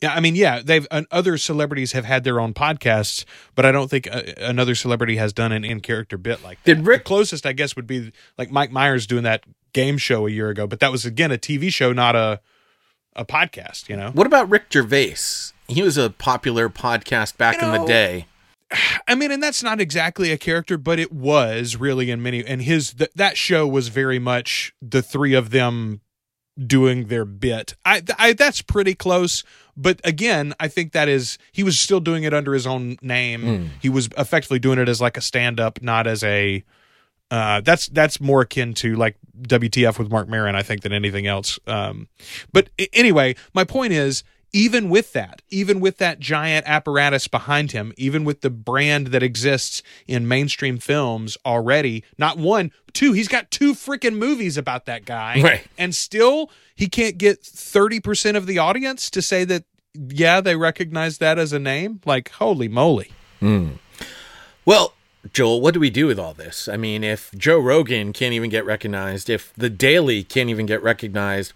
[0.00, 3.90] Yeah, I mean, yeah, they've other celebrities have had their own podcasts, but I don't
[3.90, 6.74] think uh, another celebrity has done an in character bit like that.
[6.76, 10.26] Did Rick- the closest, I guess, would be like Mike Myers doing that game show
[10.26, 12.40] a year ago, but that was again a TV show, not a
[13.16, 13.88] a podcast.
[13.88, 15.52] You know, What about Ricky Gervais?
[15.66, 18.26] He was a popular podcast back You in the day.
[19.08, 22.44] I mean, and that's not exactly a character, but it was really in many.
[22.44, 26.02] And his th- that show was very much the three of them
[26.66, 27.74] doing their bit.
[27.84, 29.44] I, I that's pretty close.
[29.76, 33.42] But again, I think that is he was still doing it under his own name.
[33.80, 36.64] He was effectively doing it as like a stand up, not as a.
[37.30, 41.26] Uh, that's that's more akin to like WTF with Marc Maron, I think, than anything
[41.26, 41.58] else.
[41.66, 42.08] Um,
[42.52, 47.92] but anyway, my point is, even with that, even with that giant apparatus behind him,
[47.96, 53.50] even with the brand that exists in mainstream films already, not one, two, he's got
[53.50, 55.40] two freaking movies about that guy.
[55.42, 55.66] Right.
[55.76, 61.18] And still, he can't get 30% of the audience to say that, yeah, they recognize
[61.18, 62.00] that as a name.
[62.04, 63.10] Like, holy moly.
[63.40, 63.72] Hmm.
[64.64, 64.94] Well,
[65.32, 66.68] Joel, what do we do with all this?
[66.68, 70.82] I mean, if Joe Rogan can't even get recognized, if The Daily can't even get
[70.82, 71.52] recognized,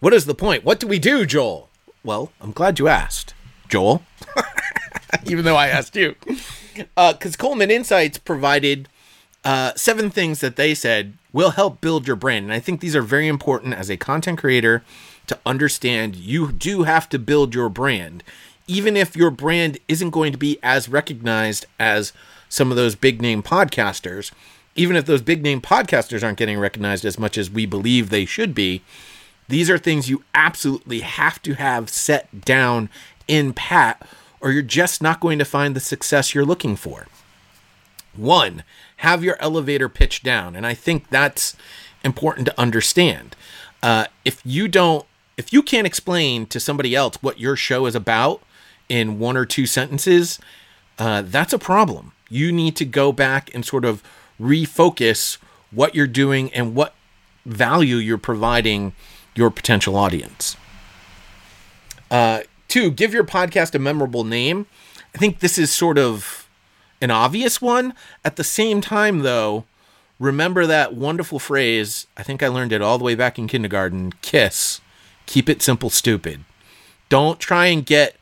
[0.00, 0.64] what is the point?
[0.64, 1.70] What do we do, Joel?
[2.06, 3.34] Well, I'm glad you asked,
[3.68, 4.04] Joel.
[5.26, 6.14] even though I asked you.
[6.94, 8.88] Because Coleman Insights provided
[9.44, 12.44] uh, seven things that they said will help build your brand.
[12.44, 14.84] And I think these are very important as a content creator
[15.26, 18.22] to understand you do have to build your brand.
[18.68, 22.12] Even if your brand isn't going to be as recognized as
[22.48, 24.30] some of those big name podcasters,
[24.76, 28.24] even if those big name podcasters aren't getting recognized as much as we believe they
[28.24, 28.82] should be,
[29.48, 32.88] these are things you absolutely have to have set down
[33.28, 34.06] in pat,
[34.40, 37.06] or you're just not going to find the success you're looking for.
[38.14, 38.62] One,
[38.98, 40.56] have your elevator pitch down.
[40.56, 41.56] And I think that's
[42.04, 43.36] important to understand.
[43.82, 45.06] Uh, if you don't,
[45.36, 48.42] if you can't explain to somebody else what your show is about
[48.88, 50.38] in one or two sentences,
[50.98, 52.12] uh, that's a problem.
[52.28, 54.02] You need to go back and sort of
[54.40, 55.38] refocus
[55.70, 56.94] what you're doing and what
[57.44, 58.92] value you're providing
[59.36, 60.56] your potential audience.
[62.10, 64.66] Uh, two, give your podcast a memorable name.
[65.14, 66.48] I think this is sort of
[67.00, 67.94] an obvious one.
[68.24, 69.64] At the same time, though,
[70.18, 72.06] remember that wonderful phrase.
[72.16, 74.80] I think I learned it all the way back in kindergarten KISS.
[75.26, 76.44] Keep it simple, stupid.
[77.08, 78.16] Don't try and get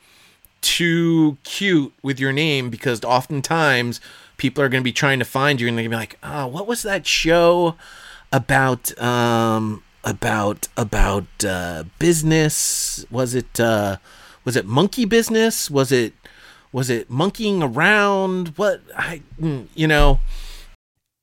[0.60, 4.00] too cute with your name because oftentimes
[4.36, 6.18] people are going to be trying to find you and they're going to be like,
[6.22, 7.76] oh, what was that show
[8.32, 8.96] about?
[9.00, 13.04] Um, about about uh, business?
[13.10, 13.96] Was it uh,
[14.44, 15.70] was it monkey business?
[15.70, 16.14] Was it
[16.72, 18.48] was it monkeying around?
[18.56, 20.20] What I mm, you know?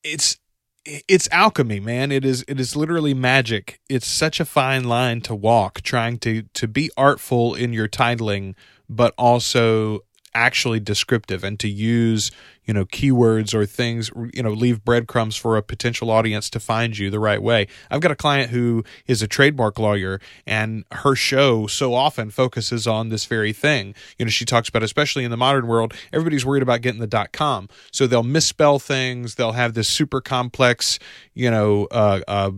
[0.04, 0.38] it's
[0.84, 5.36] it's alchemy man it is it is literally magic it's such a fine line to
[5.36, 8.56] walk trying to to be artful in your titling
[8.90, 10.00] but also
[10.34, 12.32] actually descriptive and to use
[12.66, 16.98] you know keywords or things you know leave breadcrumbs for a potential audience to find
[16.98, 17.68] you the right way.
[17.90, 22.88] I've got a client who is a trademark lawyer and her show so often focuses
[22.88, 23.96] on this very thing.
[24.18, 27.08] You know she talks about especially in the modern world everybody's worried about getting the
[27.08, 31.00] dot com so they'll misspell things they'll have this super complex
[31.34, 32.52] you know uh, uh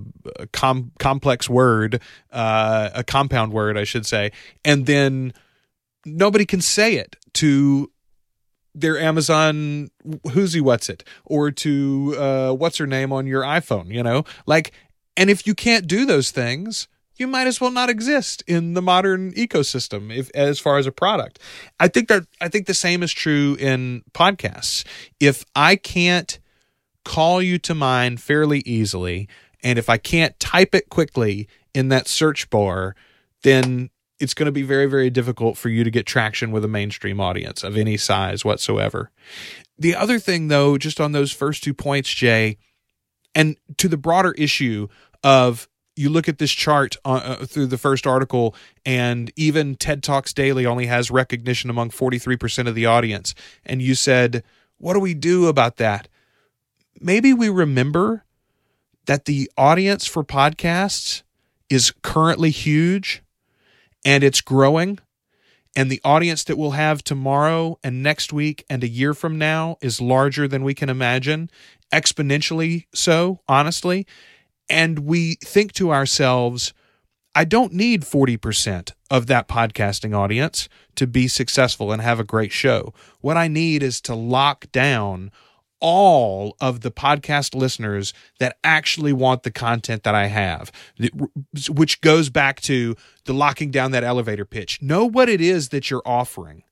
[0.52, 4.32] com- complex word uh a compound word i should say
[4.66, 5.34] and then
[6.06, 7.92] nobody can say it to
[8.76, 9.90] their Amazon
[10.32, 14.24] who's he what's it or to uh, what's her name on your iPhone, you know?
[14.46, 14.72] Like,
[15.16, 18.82] and if you can't do those things, you might as well not exist in the
[18.82, 21.40] modern ecosystem if as far as a product.
[21.80, 24.84] I think that I think the same is true in podcasts.
[25.20, 26.40] If I can't
[27.06, 29.28] call you to mind fairly easily
[29.64, 32.96] and if I can't type it quickly in that search bar,
[33.44, 33.90] then
[34.20, 37.20] it's going to be very very difficult for you to get traction with a mainstream
[37.20, 39.12] audience of any size whatsoever
[39.78, 42.58] The other thing, though, just on those first two points, Jay,
[43.34, 44.88] and to the broader issue
[45.24, 48.56] of you look at this chart uh, uh, through the first article,
[48.86, 53.36] and even TED Talks Daily only has recognition among 43% of the audience.
[53.66, 54.44] And you said,
[54.78, 56.08] What do we do about that?
[57.00, 58.24] Maybe we remember
[59.06, 61.24] that the audience for podcasts
[61.70, 63.22] is currently huge
[64.06, 65.00] and it's growing.
[65.76, 69.78] And the audience that we'll have tomorrow and next week and a year from now
[69.82, 71.50] is larger than we can imagine,
[71.92, 74.06] exponentially so, honestly
[74.70, 76.74] and we think to ourselves,
[77.36, 82.52] I don't need 40% of that podcasting audience to be successful and have a great
[82.52, 82.94] show.
[83.22, 85.32] What I need is to lock down
[85.84, 90.72] all of the podcast listeners that actually want the content that I have,
[91.70, 94.82] which goes back to the locking down that elevator pitch.
[94.82, 96.64] Know what it is that you're offering.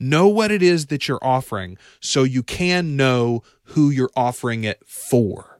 [0.00, 4.82] Know what it is that you're offering so you can know who you're offering it
[4.86, 5.53] for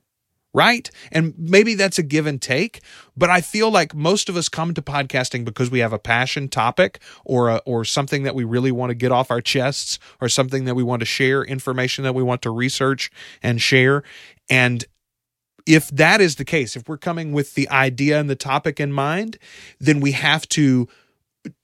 [0.54, 0.88] right?
[1.10, 2.80] And maybe that's a give and take,
[3.16, 6.48] but I feel like most of us come to podcasting because we have a passion
[6.48, 10.28] topic or a, or something that we really want to get off our chests or
[10.28, 13.10] something that we want to share, information that we want to research
[13.42, 14.04] and share.
[14.48, 14.84] And
[15.66, 18.92] if that is the case, if we're coming with the idea and the topic in
[18.92, 19.38] mind,
[19.80, 20.88] then we have to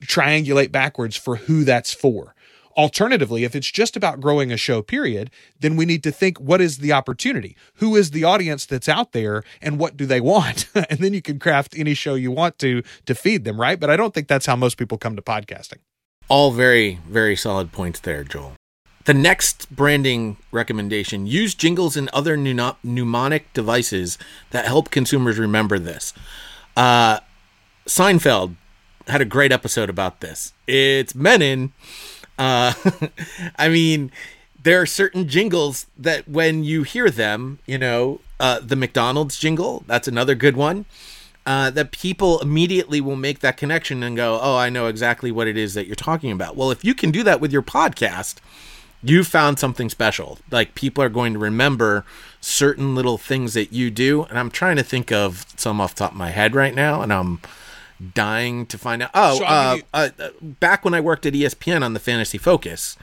[0.05, 2.34] triangulate backwards for who that's for.
[2.76, 6.60] Alternatively, if it's just about growing a show, period, then we need to think what
[6.60, 7.56] is the opportunity?
[7.74, 10.68] Who is the audience that's out there and what do they want?
[10.74, 13.78] and then you can craft any show you want to to feed them, right?
[13.78, 15.78] But I don't think that's how most people come to podcasting.
[16.28, 18.54] All very, very solid points there, Joel.
[19.04, 24.18] The next branding recommendation use jingles and other mnemonic devices
[24.50, 26.12] that help consumers remember this.
[26.76, 27.18] Uh,
[27.86, 28.54] Seinfeld
[29.08, 30.52] had a great episode about this.
[30.66, 31.72] It's Mennen
[32.41, 32.72] uh,
[33.57, 34.11] I mean,
[34.62, 39.84] there are certain jingles that when you hear them, you know, uh, the McDonald's jingle,
[39.86, 40.86] that's another good one.
[41.47, 45.49] Uh, that people immediately will make that connection and go, Oh, I know exactly what
[45.49, 46.55] it is that you're talking about.
[46.55, 48.36] Well, if you can do that with your podcast,
[49.03, 50.38] you found something special.
[50.51, 52.05] Like people are going to remember
[52.41, 54.24] certain little things that you do.
[54.24, 57.12] And I'm trying to think of some off top of my head right now, and
[57.12, 57.41] I'm
[58.14, 59.11] dying to find out.
[59.14, 60.09] Oh, so uh, uh,
[60.40, 62.96] back when I worked at ESPN on the Fantasy Focus,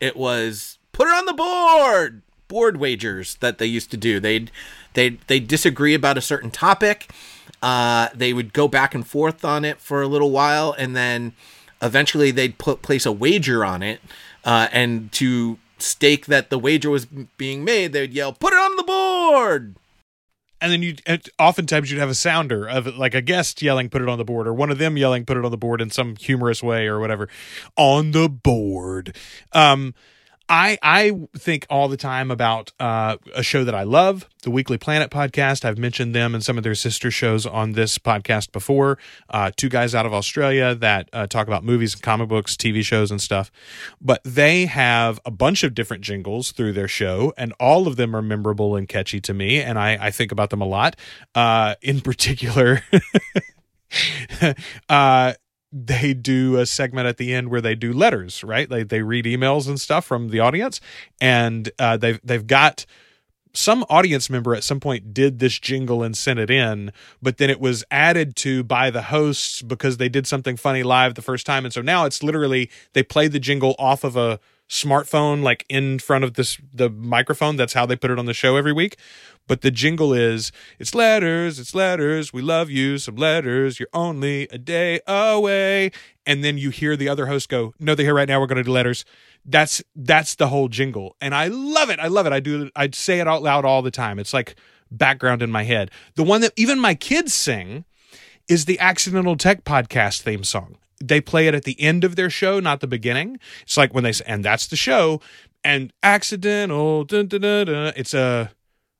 [0.00, 2.22] it was put it on the board.
[2.46, 4.20] Board wagers that they used to do.
[4.20, 4.50] They'd
[4.92, 7.10] they they disagree about a certain topic.
[7.62, 11.32] Uh, they would go back and forth on it for a little while, and then
[11.80, 14.00] eventually they'd put place a wager on it.
[14.44, 18.76] Uh, and to stake that the wager was being made, they'd yell, "Put it on
[18.76, 19.74] the board!"
[20.64, 20.94] And then you
[21.38, 24.48] oftentimes you'd have a sounder of like a guest yelling put it on the board
[24.48, 26.98] or one of them yelling put it on the board in some humorous way or
[26.98, 27.28] whatever.
[27.76, 29.14] On the board.
[29.52, 29.94] Um
[30.48, 34.76] I I think all the time about uh, a show that I love, the Weekly
[34.76, 35.64] Planet podcast.
[35.64, 38.98] I've mentioned them and some of their sister shows on this podcast before.
[39.30, 42.84] Uh, two guys out of Australia that uh, talk about movies and comic books, TV
[42.84, 43.50] shows, and stuff.
[44.00, 48.14] But they have a bunch of different jingles through their show, and all of them
[48.14, 49.60] are memorable and catchy to me.
[49.60, 50.96] And I, I think about them a lot.
[51.34, 52.82] Uh, in particular.
[54.88, 55.34] uh,
[55.76, 58.68] they do a segment at the end where they do letters, right?
[58.68, 60.80] They they read emails and stuff from the audience,
[61.20, 62.86] and uh, they've they've got
[63.52, 67.50] some audience member at some point did this jingle and sent it in, but then
[67.50, 71.44] it was added to by the hosts because they did something funny live the first
[71.44, 74.38] time, and so now it's literally they play the jingle off of a
[74.74, 77.56] smartphone like in front of this the microphone.
[77.56, 78.96] That's how they put it on the show every week.
[79.46, 84.48] But the jingle is it's letters it's letters we love you some letters you're only
[84.50, 85.92] a day away.
[86.26, 88.56] And then you hear the other host go no they're here right now we're going
[88.56, 89.04] to do letters.
[89.44, 91.14] That's that's the whole jingle.
[91.20, 92.32] And i love it i love it.
[92.32, 94.18] I do i'd say it out loud all the time.
[94.18, 94.56] It's like
[94.90, 95.90] background in my head.
[96.16, 97.84] The one that even my kids sing
[98.48, 100.76] is the accidental tech podcast theme song
[101.08, 103.38] they play it at the end of their show, not the beginning.
[103.62, 105.20] It's like when they say, and that's the show,
[105.62, 107.04] and accidental.
[107.04, 108.50] Dun, dun, dun, it's a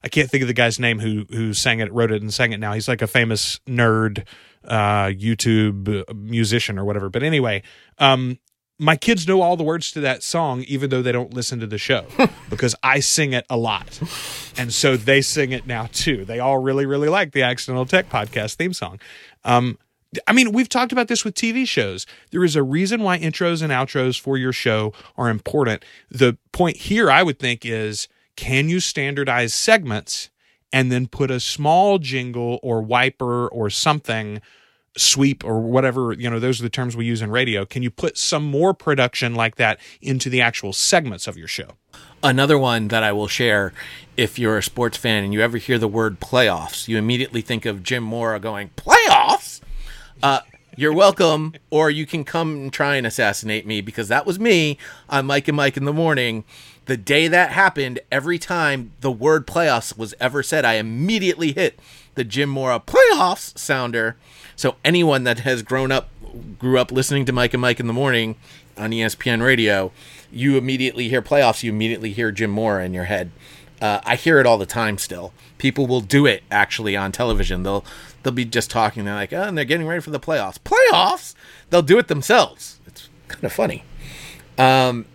[0.04, 2.52] I can't think of the guy's name who who sang it, wrote it, and sang
[2.52, 2.58] it.
[2.58, 4.26] Now he's like a famous nerd,
[4.64, 7.08] uh, YouTube musician or whatever.
[7.08, 7.62] But anyway,
[7.98, 8.38] um,
[8.78, 11.66] my kids know all the words to that song, even though they don't listen to
[11.66, 12.04] the show,
[12.50, 13.98] because I sing it a lot,
[14.58, 16.26] and so they sing it now too.
[16.26, 19.00] They all really, really like the Accidental Tech podcast theme song.
[19.42, 19.78] Um,
[20.26, 22.06] I mean, we've talked about this with TV shows.
[22.30, 25.84] There is a reason why intros and outros for your show are important.
[26.10, 30.30] The point here, I would think, is can you standardize segments
[30.72, 34.40] and then put a small jingle or wiper or something
[34.96, 37.90] sweep or whatever you know those are the terms we use in radio can you
[37.90, 41.70] put some more production like that into the actual segments of your show
[42.22, 43.74] Another one that I will share
[44.16, 47.66] if you're a sports fan and you ever hear the word playoffs, you immediately think
[47.66, 49.60] of Jim Mora going, Playoffs?
[50.24, 50.40] Uh,
[50.74, 54.78] you're welcome, or you can come and try and assassinate me because that was me
[55.10, 56.44] on Mike and Mike in the morning.
[56.86, 61.78] The day that happened, every time the word playoffs was ever said, I immediately hit
[62.14, 64.16] the Jim Mora playoffs sounder.
[64.56, 66.08] So anyone that has grown up,
[66.58, 68.36] grew up listening to Mike and Mike in the morning
[68.78, 69.92] on ESPN radio,
[70.32, 73.30] you immediately hear playoffs, you immediately hear Jim Mora in your head.
[73.80, 75.32] Uh, I hear it all the time still.
[75.58, 77.62] People will do it actually on television.
[77.62, 77.84] They'll
[78.22, 79.04] they'll be just talking.
[79.04, 80.58] They're like, oh, and they're getting ready for the playoffs.
[80.58, 81.34] Playoffs?
[81.70, 82.80] They'll do it themselves.
[82.86, 83.84] It's kind of funny.
[84.56, 85.06] Um,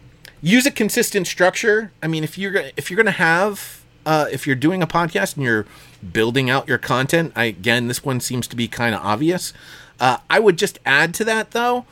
[0.42, 1.92] use a consistent structure.
[2.04, 5.44] I mean, if you're if you're gonna have uh, if you're doing a podcast and
[5.44, 5.66] you're
[6.12, 9.54] building out your content, I, again, this one seems to be kind of obvious.
[10.00, 11.86] Uh, I would just add to that though.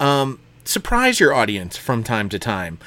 [0.00, 2.78] Um, surprise your audience from time to time.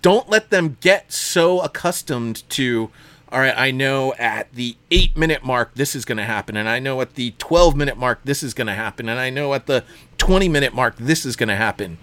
[0.00, 2.90] Don't let them get so accustomed to,
[3.30, 6.68] all right, I know at the eight minute mark this is going to happen, and
[6.68, 9.54] I know at the 12 minute mark this is going to happen, and I know
[9.54, 9.84] at the
[10.18, 11.98] 20 minute mark this is going to happen.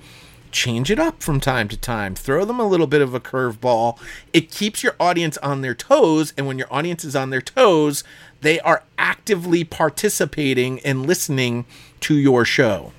[0.52, 2.14] Change it up from time to time.
[2.14, 3.98] Throw them a little bit of a curveball.
[4.34, 8.04] It keeps your audience on their toes, and when your audience is on their toes,
[8.42, 11.66] they are actively participating and listening
[12.02, 12.92] to your show.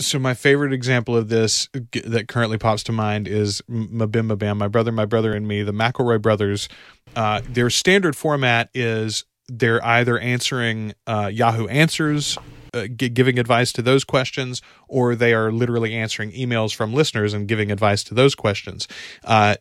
[0.00, 1.68] So my favorite example of this
[2.04, 5.72] that currently pops to mind is Mabim Mabam, my brother, my brother, and me, the
[5.72, 6.68] McElroy brothers.
[7.14, 12.38] Uh, their standard format is they're either answering uh, Yahoo Answers,
[12.74, 17.32] uh, gi- giving advice to those questions, or they are literally answering emails from listeners
[17.34, 18.88] and giving advice to those questions.
[19.24, 19.56] Uh,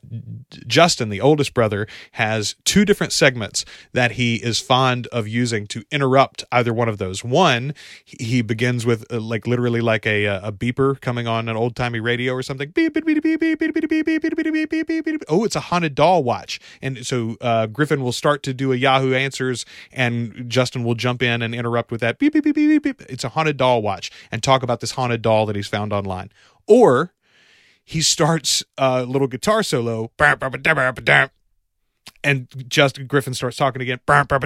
[0.68, 5.84] Justin, the oldest brother, has two different segments that he is fond of using to
[5.92, 7.24] interrupt either one of those.
[7.24, 7.74] One,
[8.06, 11.76] he begins with uh, like literally like a uh, a beeper coming on an old
[11.76, 12.70] timey radio or something.
[12.72, 15.24] Beep beep beep beep beep beep beep beep beep beep beep beep beep beep beep.
[15.28, 18.76] Oh, it's a haunted doll watch, and so uh, Griffin will start to do a
[18.76, 22.84] Yahoo Answers, and Justin will jump in and interrupt with that beep beep beep beep
[22.84, 22.99] beep.
[23.08, 26.32] It's a haunted doll watch, and talk about this haunted doll that he's found online,
[26.68, 27.14] or
[27.84, 30.12] he starts a little guitar solo
[32.24, 34.00] and Justin Griffin starts talking again.
[34.06, 34.38] But I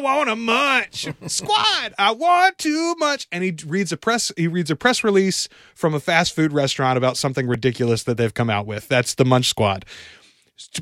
[0.00, 1.94] want a munch, squad.
[1.98, 4.30] I want too much, and he reads a press.
[4.36, 8.34] He reads a press release from a fast food restaurant about something ridiculous that they've
[8.34, 8.88] come out with.
[8.88, 9.86] That's the Munch Squad.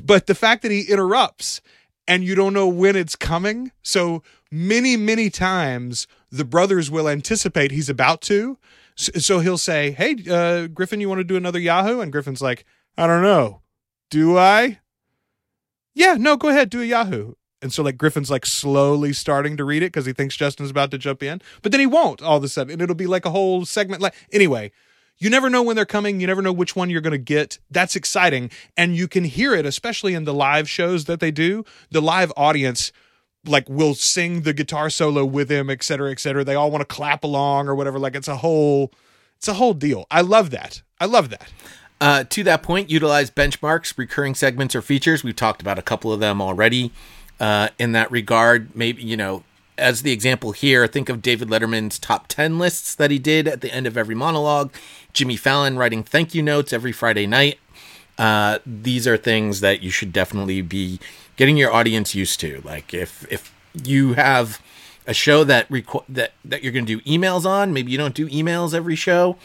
[0.03, 1.61] But the fact that he interrupts
[2.07, 7.71] and you don't know when it's coming, so many many times the brothers will anticipate
[7.71, 8.57] he's about to.
[8.95, 12.65] So, he'll say, "Hey, uh, Griffin, you want to do another Yahoo?" And Griffin's like,
[12.97, 13.61] "I don't know.
[14.09, 14.79] Do I?"
[15.93, 17.33] Yeah, no, go ahead, do a Yahoo.
[17.61, 20.91] And so like Griffin's like slowly starting to read it because he thinks Justin's about
[20.91, 23.25] to jump in, but then he won't all of a sudden, and it'll be like
[23.25, 24.01] a whole segment.
[24.01, 24.71] Like anyway,
[25.17, 26.19] you never know when they're coming.
[26.19, 27.59] You never know which one you're going to get.
[27.69, 31.63] That's exciting, and you can hear it, especially in the live shows that they do.
[31.91, 32.91] The live audience
[33.45, 36.43] like will sing the guitar solo with him, et cetera, et cetera.
[36.43, 37.97] They all want to clap along or whatever.
[37.99, 38.91] Like it's a whole,
[39.37, 40.05] it's a whole deal.
[40.11, 40.81] I love that.
[40.99, 41.51] I love that.
[41.99, 45.23] Uh, to that point, utilize benchmarks, recurring segments, or features.
[45.23, 46.91] We've talked about a couple of them already.
[47.39, 49.43] Uh, in that regard, maybe you know,
[49.81, 53.61] as the example here, think of David Letterman's top ten lists that he did at
[53.61, 54.73] the end of every monologue.
[55.13, 57.59] Jimmy Fallon writing thank you notes every Friday night.
[58.17, 60.99] Uh, these are things that you should definitely be
[61.35, 62.61] getting your audience used to.
[62.63, 63.53] Like if if
[63.83, 64.61] you have
[65.07, 68.15] a show that requ- that that you're going to do emails on, maybe you don't
[68.15, 69.37] do emails every show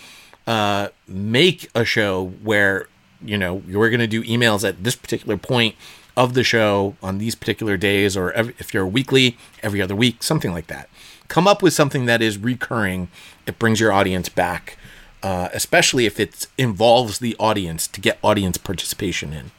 [0.46, 2.88] uh, make a show where
[3.24, 5.74] you know you're going to do emails at this particular point
[6.16, 10.52] of the show on these particular days, or if you're weekly, every other week, something
[10.52, 10.88] like that.
[11.28, 13.08] Come up with something that is recurring.
[13.46, 14.78] It brings your audience back,
[15.22, 19.50] uh, especially if it involves the audience to get audience participation in.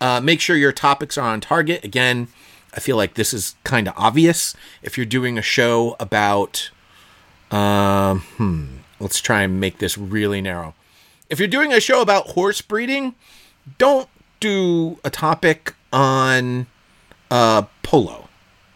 [0.00, 1.84] Uh, make sure your topics are on target.
[1.84, 2.28] Again,
[2.74, 4.54] I feel like this is kind of obvious.
[4.82, 6.70] If you're doing a show about,
[7.50, 8.66] um, hmm,
[8.98, 10.74] let's try and make this really narrow.
[11.28, 13.14] If you're doing a show about horse breeding,
[13.78, 14.08] don't
[14.40, 16.66] do a topic on
[17.30, 18.28] uh, polo,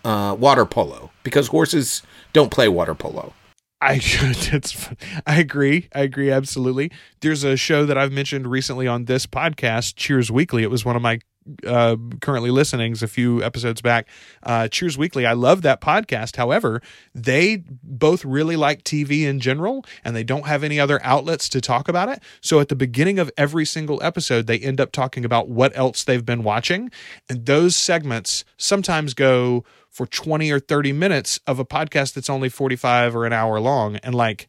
[0.05, 2.03] uh, water polo, because horses
[2.33, 3.33] don't play water polo.
[3.81, 4.89] I it's,
[5.27, 5.89] I agree.
[5.95, 6.91] I agree absolutely.
[7.21, 10.63] There's a show that I've mentioned recently on this podcast, Cheers Weekly.
[10.63, 11.19] It was one of my
[11.67, 14.09] uh, currently listenings a few episodes back,
[14.43, 15.27] uh, Cheers Weekly.
[15.27, 16.37] I love that podcast.
[16.37, 16.81] However,
[17.15, 21.61] they both really like TV in general, and they don't have any other outlets to
[21.61, 22.23] talk about it.
[22.41, 26.05] So at the beginning of every single episode, they end up talking about what else
[26.05, 26.91] they've been watching,
[27.29, 32.51] and those segments sometimes go for 20 or 30 minutes of a podcast that's only
[32.51, 34.47] 45 or an hour long and like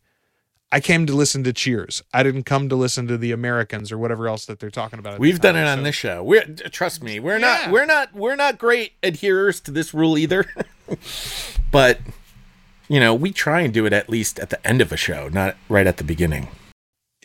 [0.72, 2.04] I came to listen to Cheers.
[2.14, 5.18] I didn't come to listen to the Americans or whatever else that they're talking about.
[5.20, 5.64] We've done time.
[5.64, 6.24] it on So- this show.
[6.24, 10.46] We're trust me, we're not we're not we're not great adherers to this rule either.
[11.72, 12.00] but
[12.90, 15.30] you know, we try and do it at least at the end of a show,
[15.30, 16.48] not right at the beginning.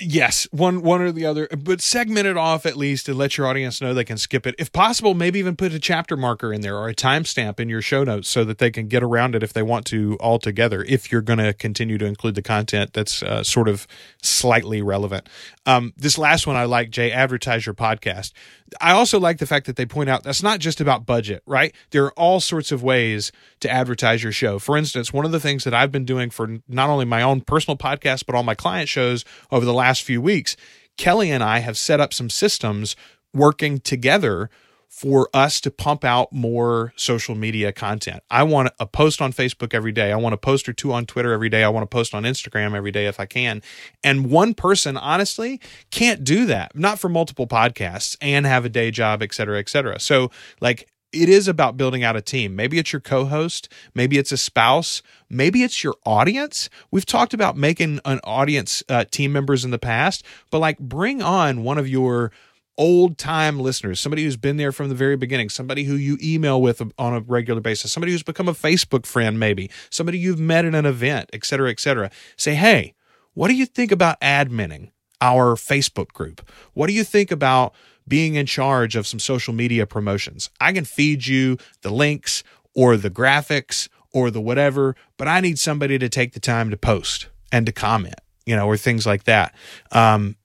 [0.04, 3.46] Yes, one one or the other, but segment it off at least and let your
[3.46, 4.56] audience know they can skip it.
[4.58, 7.82] If possible, maybe even put a chapter marker in there or a timestamp in your
[7.82, 10.84] show notes so that they can get around it if they want to altogether.
[10.88, 13.86] If you're going to continue to include the content that's uh, sort of
[14.20, 15.28] slightly relevant.
[15.66, 17.12] Um, this last one I like, Jay.
[17.12, 18.32] Advertise your podcast.
[18.80, 21.74] I also like the fact that they point out that's not just about budget, right?
[21.90, 23.30] There are all sorts of ways
[23.60, 24.58] to advertise your show.
[24.58, 27.42] For instance, one of the things that I've been doing for not only my own
[27.42, 30.56] personal podcast, but all my client shows over the last few weeks,
[30.96, 32.96] Kelly and I have set up some systems
[33.34, 34.48] working together
[34.88, 38.22] for us to pump out more social media content.
[38.30, 40.12] I want a post on Facebook every day.
[40.12, 41.64] I want a post or two on Twitter every day.
[41.64, 43.62] I want to post on Instagram every day if I can.
[44.04, 46.76] And one person, honestly, can't do that.
[46.76, 49.98] Not for multiple podcasts and have a day job, et cetera, et cetera.
[49.98, 50.30] So,
[50.60, 52.56] like, it is about building out a team.
[52.56, 56.68] Maybe it's your co host, maybe it's a spouse, maybe it's your audience.
[56.90, 61.22] We've talked about making an audience uh, team members in the past, but like bring
[61.22, 62.32] on one of your
[62.78, 66.60] old time listeners, somebody who's been there from the very beginning, somebody who you email
[66.60, 70.64] with on a regular basis, somebody who's become a Facebook friend, maybe somebody you've met
[70.64, 72.10] at an event, et cetera, et cetera.
[72.36, 72.94] Say, hey,
[73.34, 74.90] what do you think about adminning
[75.20, 76.46] our Facebook group?
[76.72, 77.74] What do you think about
[78.08, 80.50] being in charge of some social media promotions?
[80.60, 82.42] I can feed you the links
[82.74, 86.76] or the graphics or the whatever, but I need somebody to take the time to
[86.76, 89.54] post and to comment, you know, or things like that.
[89.90, 90.36] Um,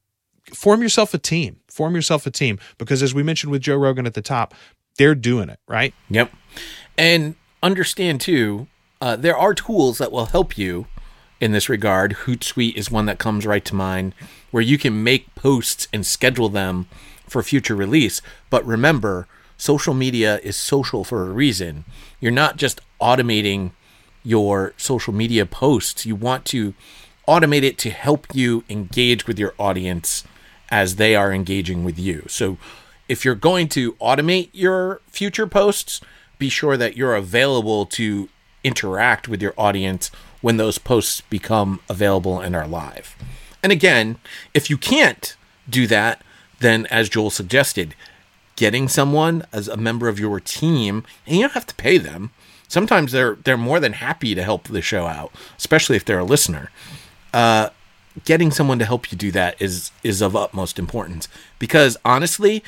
[0.53, 1.60] form yourself a team.
[1.68, 4.55] Form yourself a team because, as we mentioned with Joe Rogan at the top,
[4.97, 5.93] they're doing it right.
[6.10, 6.32] Yep.
[6.97, 8.68] And understand too,
[8.99, 10.88] uh, there are tools that will help you
[11.39, 12.14] in this regard.
[12.26, 14.16] Hootsuite is one that comes right to mind
[14.51, 16.88] where you can make posts and schedule them
[17.28, 18.21] for future release.
[18.49, 21.86] But remember, social media is social for a reason.
[22.19, 23.71] You're not just automating
[24.23, 26.05] your social media posts.
[26.05, 26.73] You want to
[27.28, 30.23] automate it to help you engage with your audience
[30.69, 32.25] as they are engaging with you.
[32.28, 32.57] So
[33.07, 36.01] if you're going to automate your future posts,
[36.39, 38.30] be sure that you're available to
[38.63, 40.11] interact with your audience
[40.41, 43.15] when those posts become available and are live.
[43.63, 44.17] And again,
[44.53, 45.36] if you can't
[45.69, 46.21] do that,
[46.60, 47.95] then as Joel suggested,
[48.55, 52.32] getting someone as a member of your team, and you don't have to pay them.
[52.68, 56.26] Sometimes they're they're more than happy to help the show out, especially if they're a
[56.26, 56.72] listener.
[57.34, 57.70] Uh,
[58.26, 61.28] getting someone to help you do that is is of utmost importance
[61.60, 62.64] because honestly,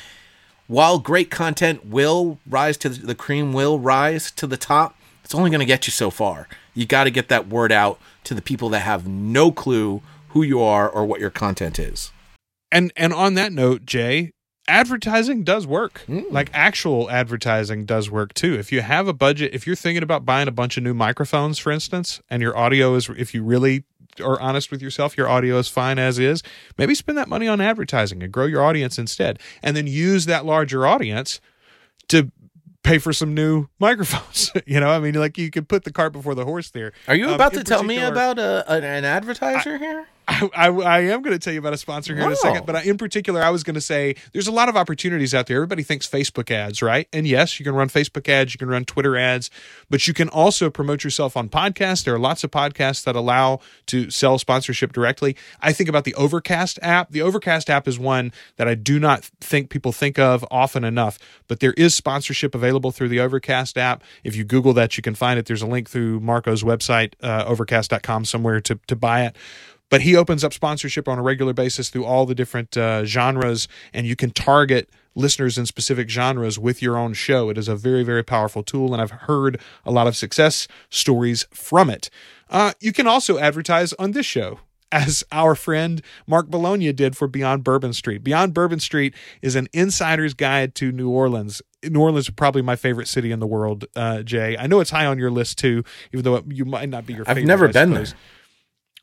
[0.66, 5.34] while great content will rise to the, the cream will rise to the top, it's
[5.34, 6.48] only going to get you so far.
[6.74, 10.42] You got to get that word out to the people that have no clue who
[10.42, 12.12] you are or what your content is.
[12.72, 14.32] And and on that note, Jay,
[14.68, 16.02] advertising does work.
[16.08, 18.54] Like actual advertising does work too.
[18.54, 21.58] If you have a budget, if you're thinking about buying a bunch of new microphones,
[21.58, 23.84] for instance, and your audio is if you really
[24.22, 26.42] are honest with yourself, your audio is fine as is,
[26.78, 29.38] maybe spend that money on advertising and grow your audience instead.
[29.62, 31.40] And then use that larger audience
[32.08, 32.30] to
[32.82, 34.50] pay for some new microphones.
[34.66, 36.92] you know, I mean like you could put the cart before the horse there.
[37.08, 40.06] Are you Um, about to tell me about a, an, an advertiser here?
[40.30, 42.64] I, I, I am going to tell you about a sponsor here in a second,
[42.64, 45.48] but I, in particular, I was going to say there's a lot of opportunities out
[45.48, 45.56] there.
[45.56, 47.08] Everybody thinks Facebook ads, right?
[47.12, 49.50] And yes, you can run Facebook ads, you can run Twitter ads,
[49.88, 52.04] but you can also promote yourself on podcasts.
[52.04, 55.36] There are lots of podcasts that allow to sell sponsorship directly.
[55.60, 57.10] I think about the Overcast app.
[57.10, 61.18] The Overcast app is one that I do not think people think of often enough,
[61.48, 64.04] but there is sponsorship available through the Overcast app.
[64.22, 65.46] If you Google that, you can find it.
[65.46, 69.36] There's a link through Marco's website, uh, overcast.com, somewhere to, to buy it
[69.90, 73.68] but he opens up sponsorship on a regular basis through all the different uh, genres
[73.92, 77.76] and you can target listeners in specific genres with your own show it is a
[77.76, 82.08] very very powerful tool and i've heard a lot of success stories from it
[82.48, 84.60] uh, you can also advertise on this show
[84.92, 88.24] as our friend Mark Bologna did for Beyond Bourbon Street.
[88.24, 91.62] Beyond Bourbon Street is an insider's guide to New Orleans.
[91.84, 94.56] New Orleans is probably my favorite city in the world, uh, Jay.
[94.58, 97.14] I know it's high on your list too, even though it, you might not be
[97.14, 97.42] your favorite.
[97.42, 98.14] I've never I been suppose.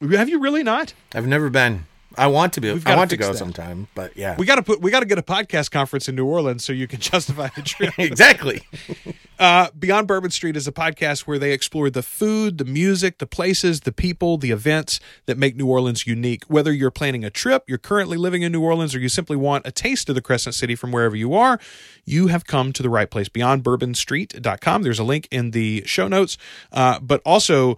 [0.02, 0.94] Have you really not?
[1.14, 1.86] I've never been.
[2.18, 2.70] I want to be.
[2.86, 3.38] I want to go that.
[3.38, 6.16] sometime, but yeah, We got to put we got to get a podcast conference in
[6.16, 7.94] New Orleans so you can justify the trip.
[7.98, 8.62] exactly.
[9.40, 13.28] Uh, Beyond Bourbon Street is a podcast where they explore the food, the music, the
[13.28, 16.44] places, the people, the events that make New Orleans unique.
[16.48, 19.68] Whether you're planning a trip, you're currently living in New Orleans, or you simply want
[19.68, 21.60] a taste of the Crescent City from wherever you are,
[22.04, 23.30] you have come to the right place.
[23.30, 24.82] BeyondBourbonStreet.com.
[24.82, 26.40] There's a link in the show notes.
[26.72, 27.78] Uh, but also,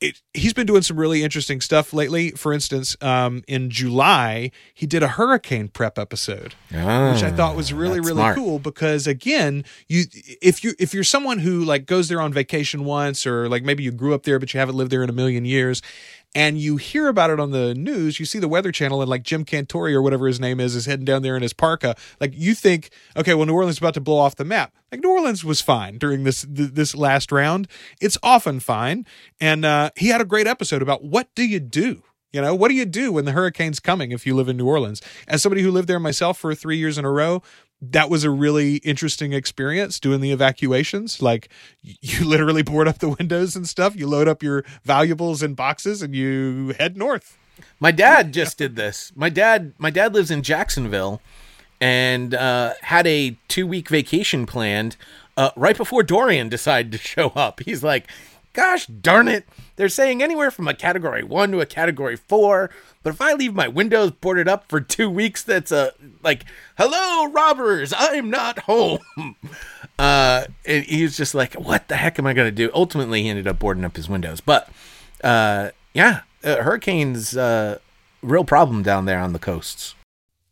[0.00, 2.30] it, he's been doing some really interesting stuff lately.
[2.32, 7.72] For instance, um, in July, he did a hurricane prep episode which I thought was
[7.72, 8.36] really Ah, really smart.
[8.36, 10.04] cool because again, you
[10.42, 13.82] if you if you're someone who like goes there on vacation once or like maybe
[13.82, 15.80] you grew up there but you haven't lived there in a million years
[16.34, 19.22] and you hear about it on the news, you see the Weather Channel and like
[19.22, 21.96] Jim Cantore or whatever his name is is heading down there in his parka.
[22.20, 24.74] Like you think, okay, well New Orleans is about to blow off the map.
[24.92, 27.68] Like New Orleans was fine during this th- this last round.
[28.00, 29.06] It's often fine,
[29.40, 32.02] and uh, he had a great episode about what do you do
[32.32, 34.66] you know, what do you do when the hurricane's coming if you live in New
[34.66, 35.00] Orleans?
[35.26, 37.42] As somebody who lived there myself for three years in a row,
[37.80, 41.22] that was a really interesting experience doing the evacuations.
[41.22, 41.48] Like,
[41.82, 46.02] you literally board up the windows and stuff, you load up your valuables in boxes,
[46.02, 47.38] and you head north.
[47.80, 49.12] My dad just did this.
[49.16, 51.20] My dad, my dad lives in Jacksonville,
[51.80, 54.96] and uh, had a two week vacation planned
[55.36, 57.60] uh, right before Dorian decided to show up.
[57.60, 58.08] He's like,
[58.58, 59.48] "Gosh darn it!
[59.76, 62.70] They're saying anywhere from a category one to a category four,
[63.04, 65.92] but if I leave my windows boarded up for two weeks, that's a
[66.24, 66.44] like,
[66.76, 68.98] hello robbers, I'm not home."
[70.00, 73.28] Uh, and he was just like, "What the heck am I gonna do?" Ultimately, he
[73.28, 74.68] ended up boarding up his windows, but
[75.24, 77.78] uh, yeah, uh, hurricanes, uh,
[78.22, 79.96] real problem down there on the coasts.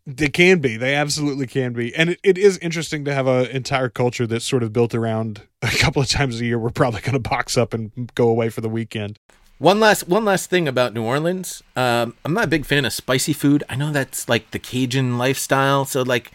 [0.06, 0.76] They can be.
[0.76, 1.94] They absolutely can be.
[1.96, 5.42] And it, it is interesting to have an entire culture that's sort of built around
[5.62, 6.58] a couple of times a year.
[6.58, 9.18] We're probably going to box up and go away for the weekend.
[9.58, 11.62] One last one last thing about New Orleans.
[11.74, 13.64] Um, I'm not a big fan of spicy food.
[13.70, 16.30] I know that's like the Cajun lifestyle, so like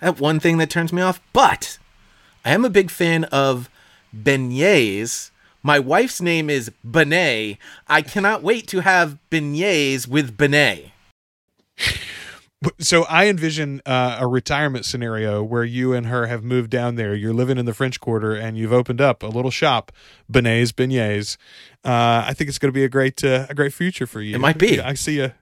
[0.00, 1.18] that one thing that turns me off.
[1.32, 1.78] But
[2.44, 3.70] I am a big fan of
[4.14, 5.30] beignets.
[5.62, 7.56] My wife's name is Benet.
[7.88, 10.92] I cannot wait to have beignets with Benet.
[12.78, 17.14] So I envision uh, a retirement scenario where you and her have moved down there.
[17.14, 19.92] You're living in the French Quarter, and you've opened up a little shop,
[20.28, 21.36] Benet's Beignets.
[21.84, 24.34] Uh, I think it's going to be a great, uh, a great future for you.
[24.34, 24.80] It might be.
[24.80, 25.32] I see you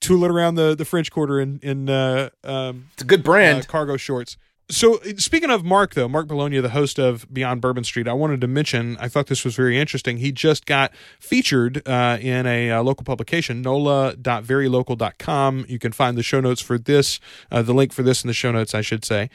[0.00, 3.62] tooling around the, the French Quarter in in uh, um, It's a good brand.
[3.62, 4.36] uh, cargo shorts.
[4.68, 8.40] So, speaking of Mark, though, Mark Bologna, the host of Beyond Bourbon Street, I wanted
[8.40, 10.16] to mention, I thought this was very interesting.
[10.16, 15.66] He just got featured uh, in a uh, local publication, nola.verylocal.com.
[15.68, 18.34] You can find the show notes for this, uh, the link for this in the
[18.34, 19.28] show notes, I should say.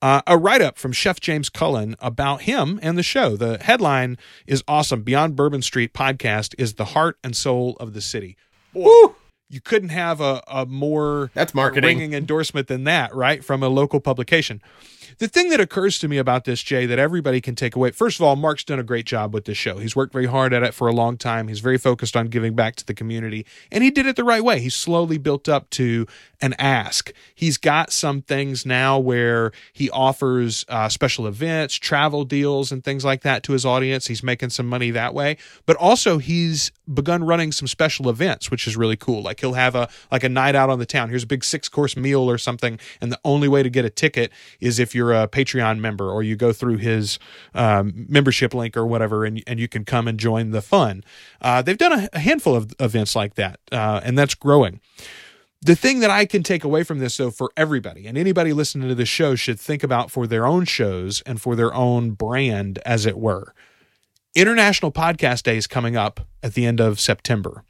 [0.00, 3.36] Uh, a write up from Chef James Cullen about him and the show.
[3.36, 4.16] The headline
[4.46, 5.02] is awesome.
[5.02, 8.36] Beyond Bourbon Street podcast is the heart and soul of the city.
[8.72, 9.08] Boy,
[9.48, 11.98] you couldn't have a, a more That's marketing.
[11.98, 13.44] ringing endorsement than that, right?
[13.44, 14.60] From a local publication.
[15.16, 17.90] The thing that occurs to me about this, Jay, that everybody can take away.
[17.90, 19.78] First of all, Mark's done a great job with this show.
[19.78, 21.48] He's worked very hard at it for a long time.
[21.48, 24.44] He's very focused on giving back to the community, and he did it the right
[24.44, 24.60] way.
[24.60, 26.06] He slowly built up to
[26.40, 27.12] an ask.
[27.34, 33.04] He's got some things now where he offers uh, special events, travel deals, and things
[33.04, 34.06] like that to his audience.
[34.06, 35.36] He's making some money that way,
[35.66, 39.22] but also he's begun running some special events, which is really cool.
[39.22, 41.08] Like he'll have a like a night out on the town.
[41.08, 43.90] Here's a big six course meal or something, and the only way to get a
[43.90, 47.18] ticket is if you're a Patreon member or you go through his
[47.54, 51.04] um, membership link or whatever, and and you can come and join the fun.
[51.40, 54.80] Uh, they've done a, a handful of events like that, uh, and that's growing.
[55.60, 58.88] The thing that I can take away from this, though, for everybody and anybody listening
[58.88, 62.78] to this show should think about for their own shows and for their own brand,
[62.84, 63.54] as it were.
[64.34, 67.64] International Podcast Day is coming up at the end of September.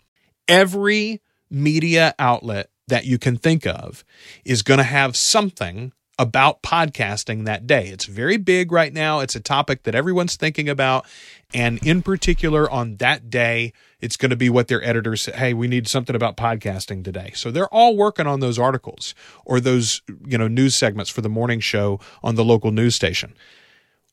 [0.49, 4.05] Every media outlet that you can think of
[4.45, 7.89] is going to have something about podcasting that day.
[7.89, 9.21] It's very big right now.
[9.21, 11.07] It's a topic that everyone's thinking about.
[11.55, 15.33] And in particular, on that day, it's going to be what their editors say.
[15.33, 17.33] Hey, we need something about podcasting today.
[17.35, 19.15] So they're all working on those articles
[19.45, 23.35] or those, you know, news segments for the morning show on the local news station.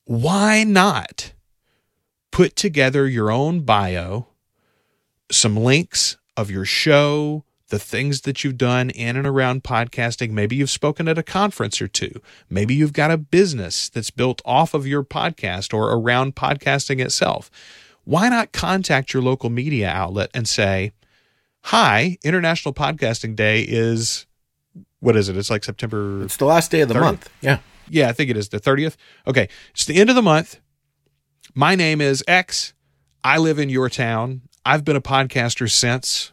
[0.05, 1.33] Why not
[2.31, 4.27] put together your own bio,
[5.31, 10.31] some links of your show, the things that you've done in and around podcasting.
[10.31, 12.21] Maybe you've spoken at a conference or two.
[12.49, 17.49] Maybe you've got a business that's built off of your podcast or around podcasting itself.
[18.03, 20.91] Why not contact your local media outlet and say,
[21.69, 24.27] Hi, International Podcasting Day is
[24.99, 25.37] what is it?
[25.37, 27.01] It's like September It's the last day of the 30th?
[27.01, 27.29] month.
[27.41, 27.57] Yeah.
[27.89, 28.95] yeah, I think it is the 30th.
[29.25, 29.49] Okay.
[29.71, 30.59] It's the end of the month.
[31.55, 32.73] My name is X.
[33.23, 34.41] I live in your town.
[34.63, 36.31] I've been a podcaster since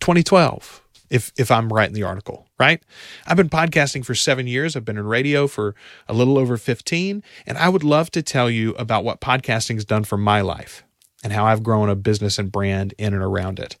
[0.00, 0.82] 2012.
[1.10, 2.82] if if I'm writing the article, right?
[3.26, 5.74] I've been podcasting for 7 years, I've been in radio for
[6.06, 10.04] a little over 15, and I would love to tell you about what podcasting's done
[10.04, 10.84] for my life
[11.24, 13.76] and how I've grown a business and brand in and around it.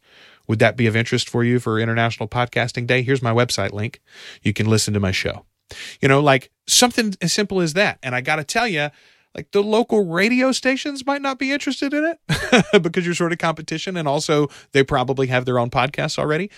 [0.46, 3.02] Would that be of interest for you for International Podcasting Day?
[3.02, 4.00] Here's my website link.
[4.42, 5.44] You can listen to my show.
[6.00, 7.98] You know, like something as simple as that.
[8.02, 8.88] And I got to tell you,
[9.34, 13.38] like the local radio stations might not be interested in it because you're sort of
[13.38, 16.50] competition and also they probably have their own podcasts already.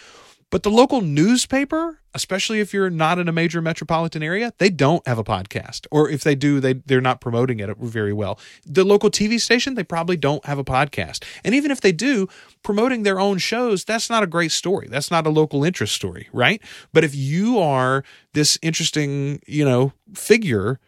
[0.51, 5.07] But the local newspaper, especially if you're not in a major metropolitan area, they don't
[5.07, 5.87] have a podcast.
[5.93, 8.39] Or if they do, they they're not promoting it very well.
[8.67, 11.25] The local TV station, they probably don't have a podcast.
[11.45, 12.29] And even if they do,
[12.65, 14.89] promoting their own shows, that's not a great story.
[14.91, 16.61] That's not a local interest story, right?
[16.93, 18.03] But if you are
[18.35, 20.81] this interesting, you know, figure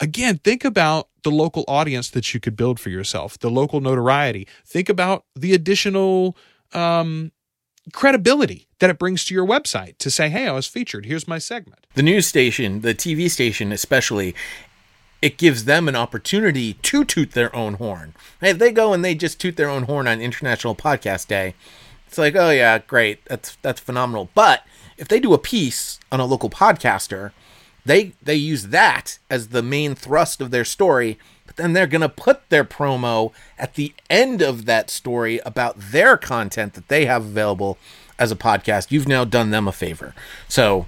[0.00, 4.46] again, think about the local audience that you could build for yourself, the local notoriety.
[4.64, 6.36] Think about the additional
[6.72, 7.32] um,
[7.92, 11.06] credibility that it brings to your website to say, hey, I was featured.
[11.06, 11.86] Here's my segment.
[11.94, 14.34] The news station, the TV station especially,
[15.20, 18.14] it gives them an opportunity to toot their own horn.
[18.40, 21.54] Hey, they go and they just toot their own horn on International Podcast Day,
[22.08, 24.30] it's like, oh yeah, great, that's that's phenomenal.
[24.34, 24.64] But
[24.96, 27.32] if they do a piece on a local podcaster,
[27.88, 32.02] they they use that as the main thrust of their story but then they're going
[32.02, 37.06] to put their promo at the end of that story about their content that they
[37.06, 37.78] have available
[38.18, 38.90] as a podcast.
[38.90, 40.14] You've now done them a favor.
[40.46, 40.86] So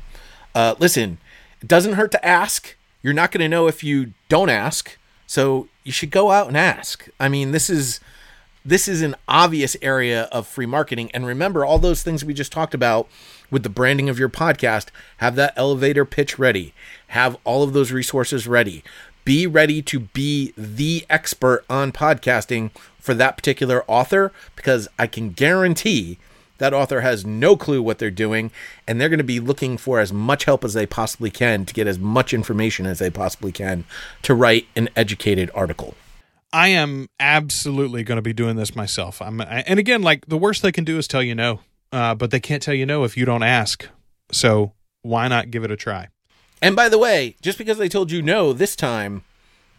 [0.55, 1.19] uh, listen
[1.63, 2.77] it doesn't hurt to ask.
[3.03, 6.57] You're not going to know if you don't ask so you should go out and
[6.57, 7.09] ask.
[7.19, 8.01] I mean this is
[8.65, 12.53] this is an obvious area of free marketing and remember all those things we just
[12.53, 13.09] talked about
[13.51, 14.89] with the branding of your podcast,
[15.19, 16.75] have that elevator pitch ready,
[17.09, 18.85] have all of those resources ready.
[19.25, 25.31] Be ready to be the expert on podcasting for that particular author because I can
[25.31, 26.19] guarantee
[26.59, 28.51] that author has no clue what they're doing
[28.87, 31.75] and they're going to be looking for as much help as they possibly can to
[31.75, 33.85] get as much information as they possibly can
[34.23, 35.95] to write an educated article.
[36.53, 39.23] I am absolutely going to be doing this myself.
[39.23, 41.61] I'm, and again, like the worst they can do is tell you no
[41.93, 43.89] uh, but they can't tell you no if you don't ask.
[44.33, 44.73] So
[45.03, 46.09] why not give it a try?
[46.63, 49.25] And by the way, just because they told you no this time,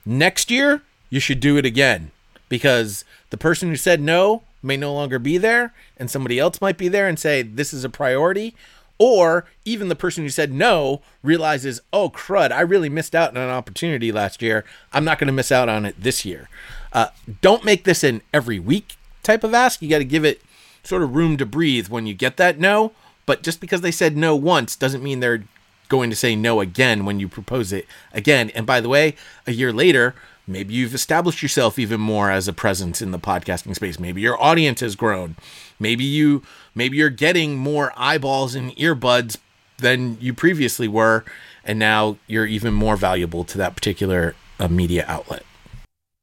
[0.05, 2.11] next year you should do it again
[2.49, 6.77] because the person who said no may no longer be there and somebody else might
[6.77, 8.55] be there and say this is a priority
[9.01, 13.37] or even the person who said no realizes oh crud i really missed out on
[13.41, 16.49] an opportunity last year i'm not going to miss out on it this year
[16.93, 17.07] uh,
[17.41, 20.41] don't make this an every week type of ask you got to give it
[20.83, 22.91] sort of room to breathe when you get that no.
[23.25, 25.43] But just because they said no once doesn't mean they're
[25.89, 28.49] going to say no again when you propose it again.
[28.51, 30.15] And by the way, a year later,
[30.47, 33.99] maybe you've established yourself even more as a presence in the podcasting space.
[33.99, 35.35] Maybe your audience has grown.
[35.81, 36.43] Maybe you
[36.75, 39.37] maybe you're getting more eyeballs and earbuds
[39.77, 41.25] than you previously were
[41.63, 45.43] and now you're even more valuable to that particular uh, media outlet.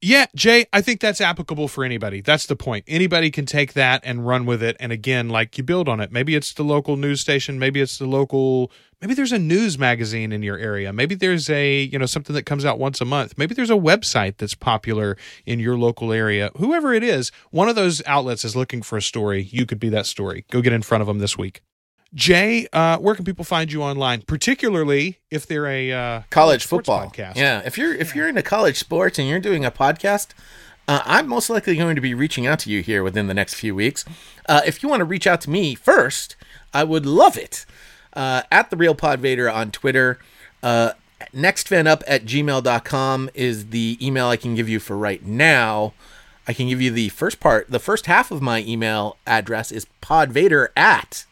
[0.01, 2.21] Yeah, Jay, I think that's applicable for anybody.
[2.21, 2.85] That's the point.
[2.87, 4.77] Anybody can take that and run with it.
[4.79, 6.09] And again, like you build on it.
[6.09, 7.59] Maybe it's the local news station.
[7.59, 8.71] Maybe it's the local,
[9.01, 10.93] maybe there's a news magazine in your area.
[10.93, 13.37] Maybe there's a, you know, something that comes out once a month.
[13.37, 16.51] Maybe there's a website that's popular in your local area.
[16.55, 19.49] Whoever it is, one of those outlets is looking for a story.
[19.51, 20.45] You could be that story.
[20.49, 21.61] Go get in front of them this week.
[22.13, 27.07] Jay, uh, where can people find you online, particularly if they're a uh, college football
[27.07, 27.35] podcast?
[27.35, 30.29] Yeah, if you're if you're into college sports and you're doing a podcast,
[30.87, 33.53] uh, I'm most likely going to be reaching out to you here within the next
[33.53, 34.05] few weeks.
[34.47, 36.35] Uh, if you want to reach out to me first,
[36.73, 37.65] I would love it.
[38.13, 40.17] Uh, at the real Podvader on Twitter.
[40.63, 40.93] Uh,
[41.33, 45.93] nextfanup at gmail.com is the email I can give you for right now.
[46.47, 47.69] I can give you the first part.
[47.69, 51.25] The first half of my email address is podvader at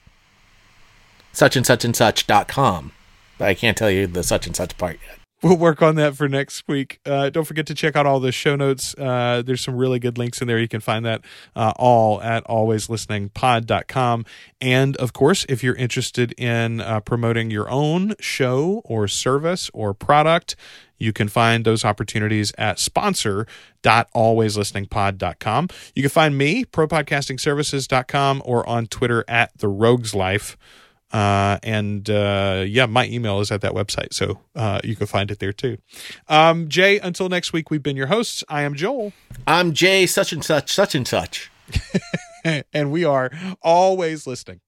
[1.38, 2.92] such and such and such dot com.
[3.38, 5.20] But I can't tell you the such and such part yet.
[5.44, 7.00] We'll work on that for next week.
[7.06, 8.96] Uh, don't forget to check out all the show notes.
[8.98, 10.58] Uh, there's some really good links in there.
[10.58, 11.22] You can find that
[11.56, 14.26] uh, all at alwayslisteningpod.com.
[14.60, 19.94] And of course, if you're interested in uh, promoting your own show or service or
[19.94, 20.56] product,
[20.98, 25.68] you can find those opportunities at sponsor.alwayslisteningpod.com.
[25.94, 30.58] You can find me, propodcastingservices.com, or on Twitter at the Rogues Life.
[31.12, 35.32] Uh, and uh, yeah, my email is at that website, so uh, you can find
[35.32, 35.78] it there too.
[36.28, 38.44] Um, Jay, until next week, we've been your hosts.
[38.50, 39.14] I am Joel.
[39.46, 41.50] I'm Jay, such and such, such and such.
[42.74, 43.32] and we are
[43.62, 44.60] always listening.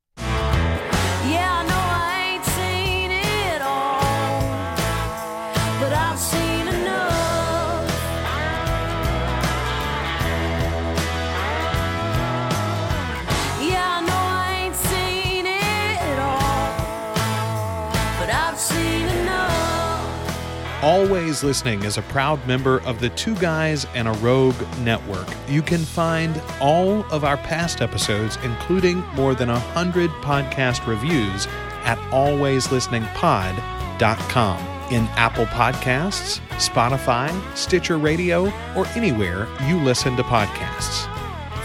[20.82, 25.28] Always Listening is a proud member of the Two Guys and a Rogue network.
[25.50, 31.48] You can find all of our past episodes, including more than 100 podcast reviews,
[31.84, 41.14] at alwayslisteningpod.com in Apple Podcasts, Spotify, Stitcher Radio, or anywhere you listen to podcasts.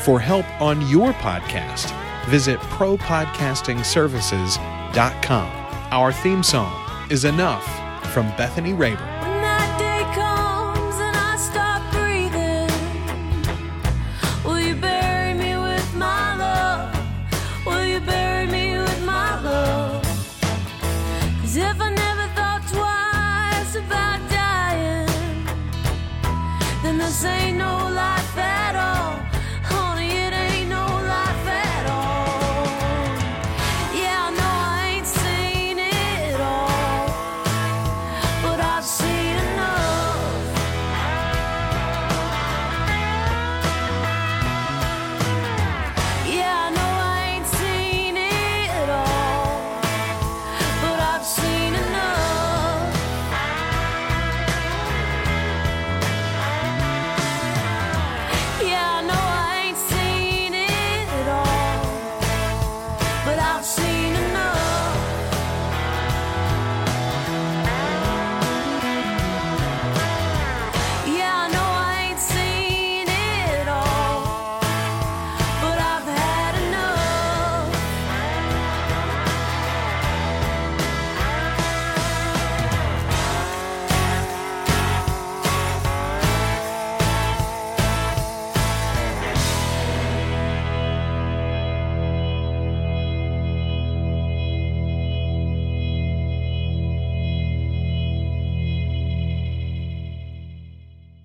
[0.01, 1.95] For help on your podcast,
[2.27, 5.51] visit propodcastingservices.com.
[5.93, 7.84] Our theme song is Enough
[8.15, 9.14] from Bethany Rayburn.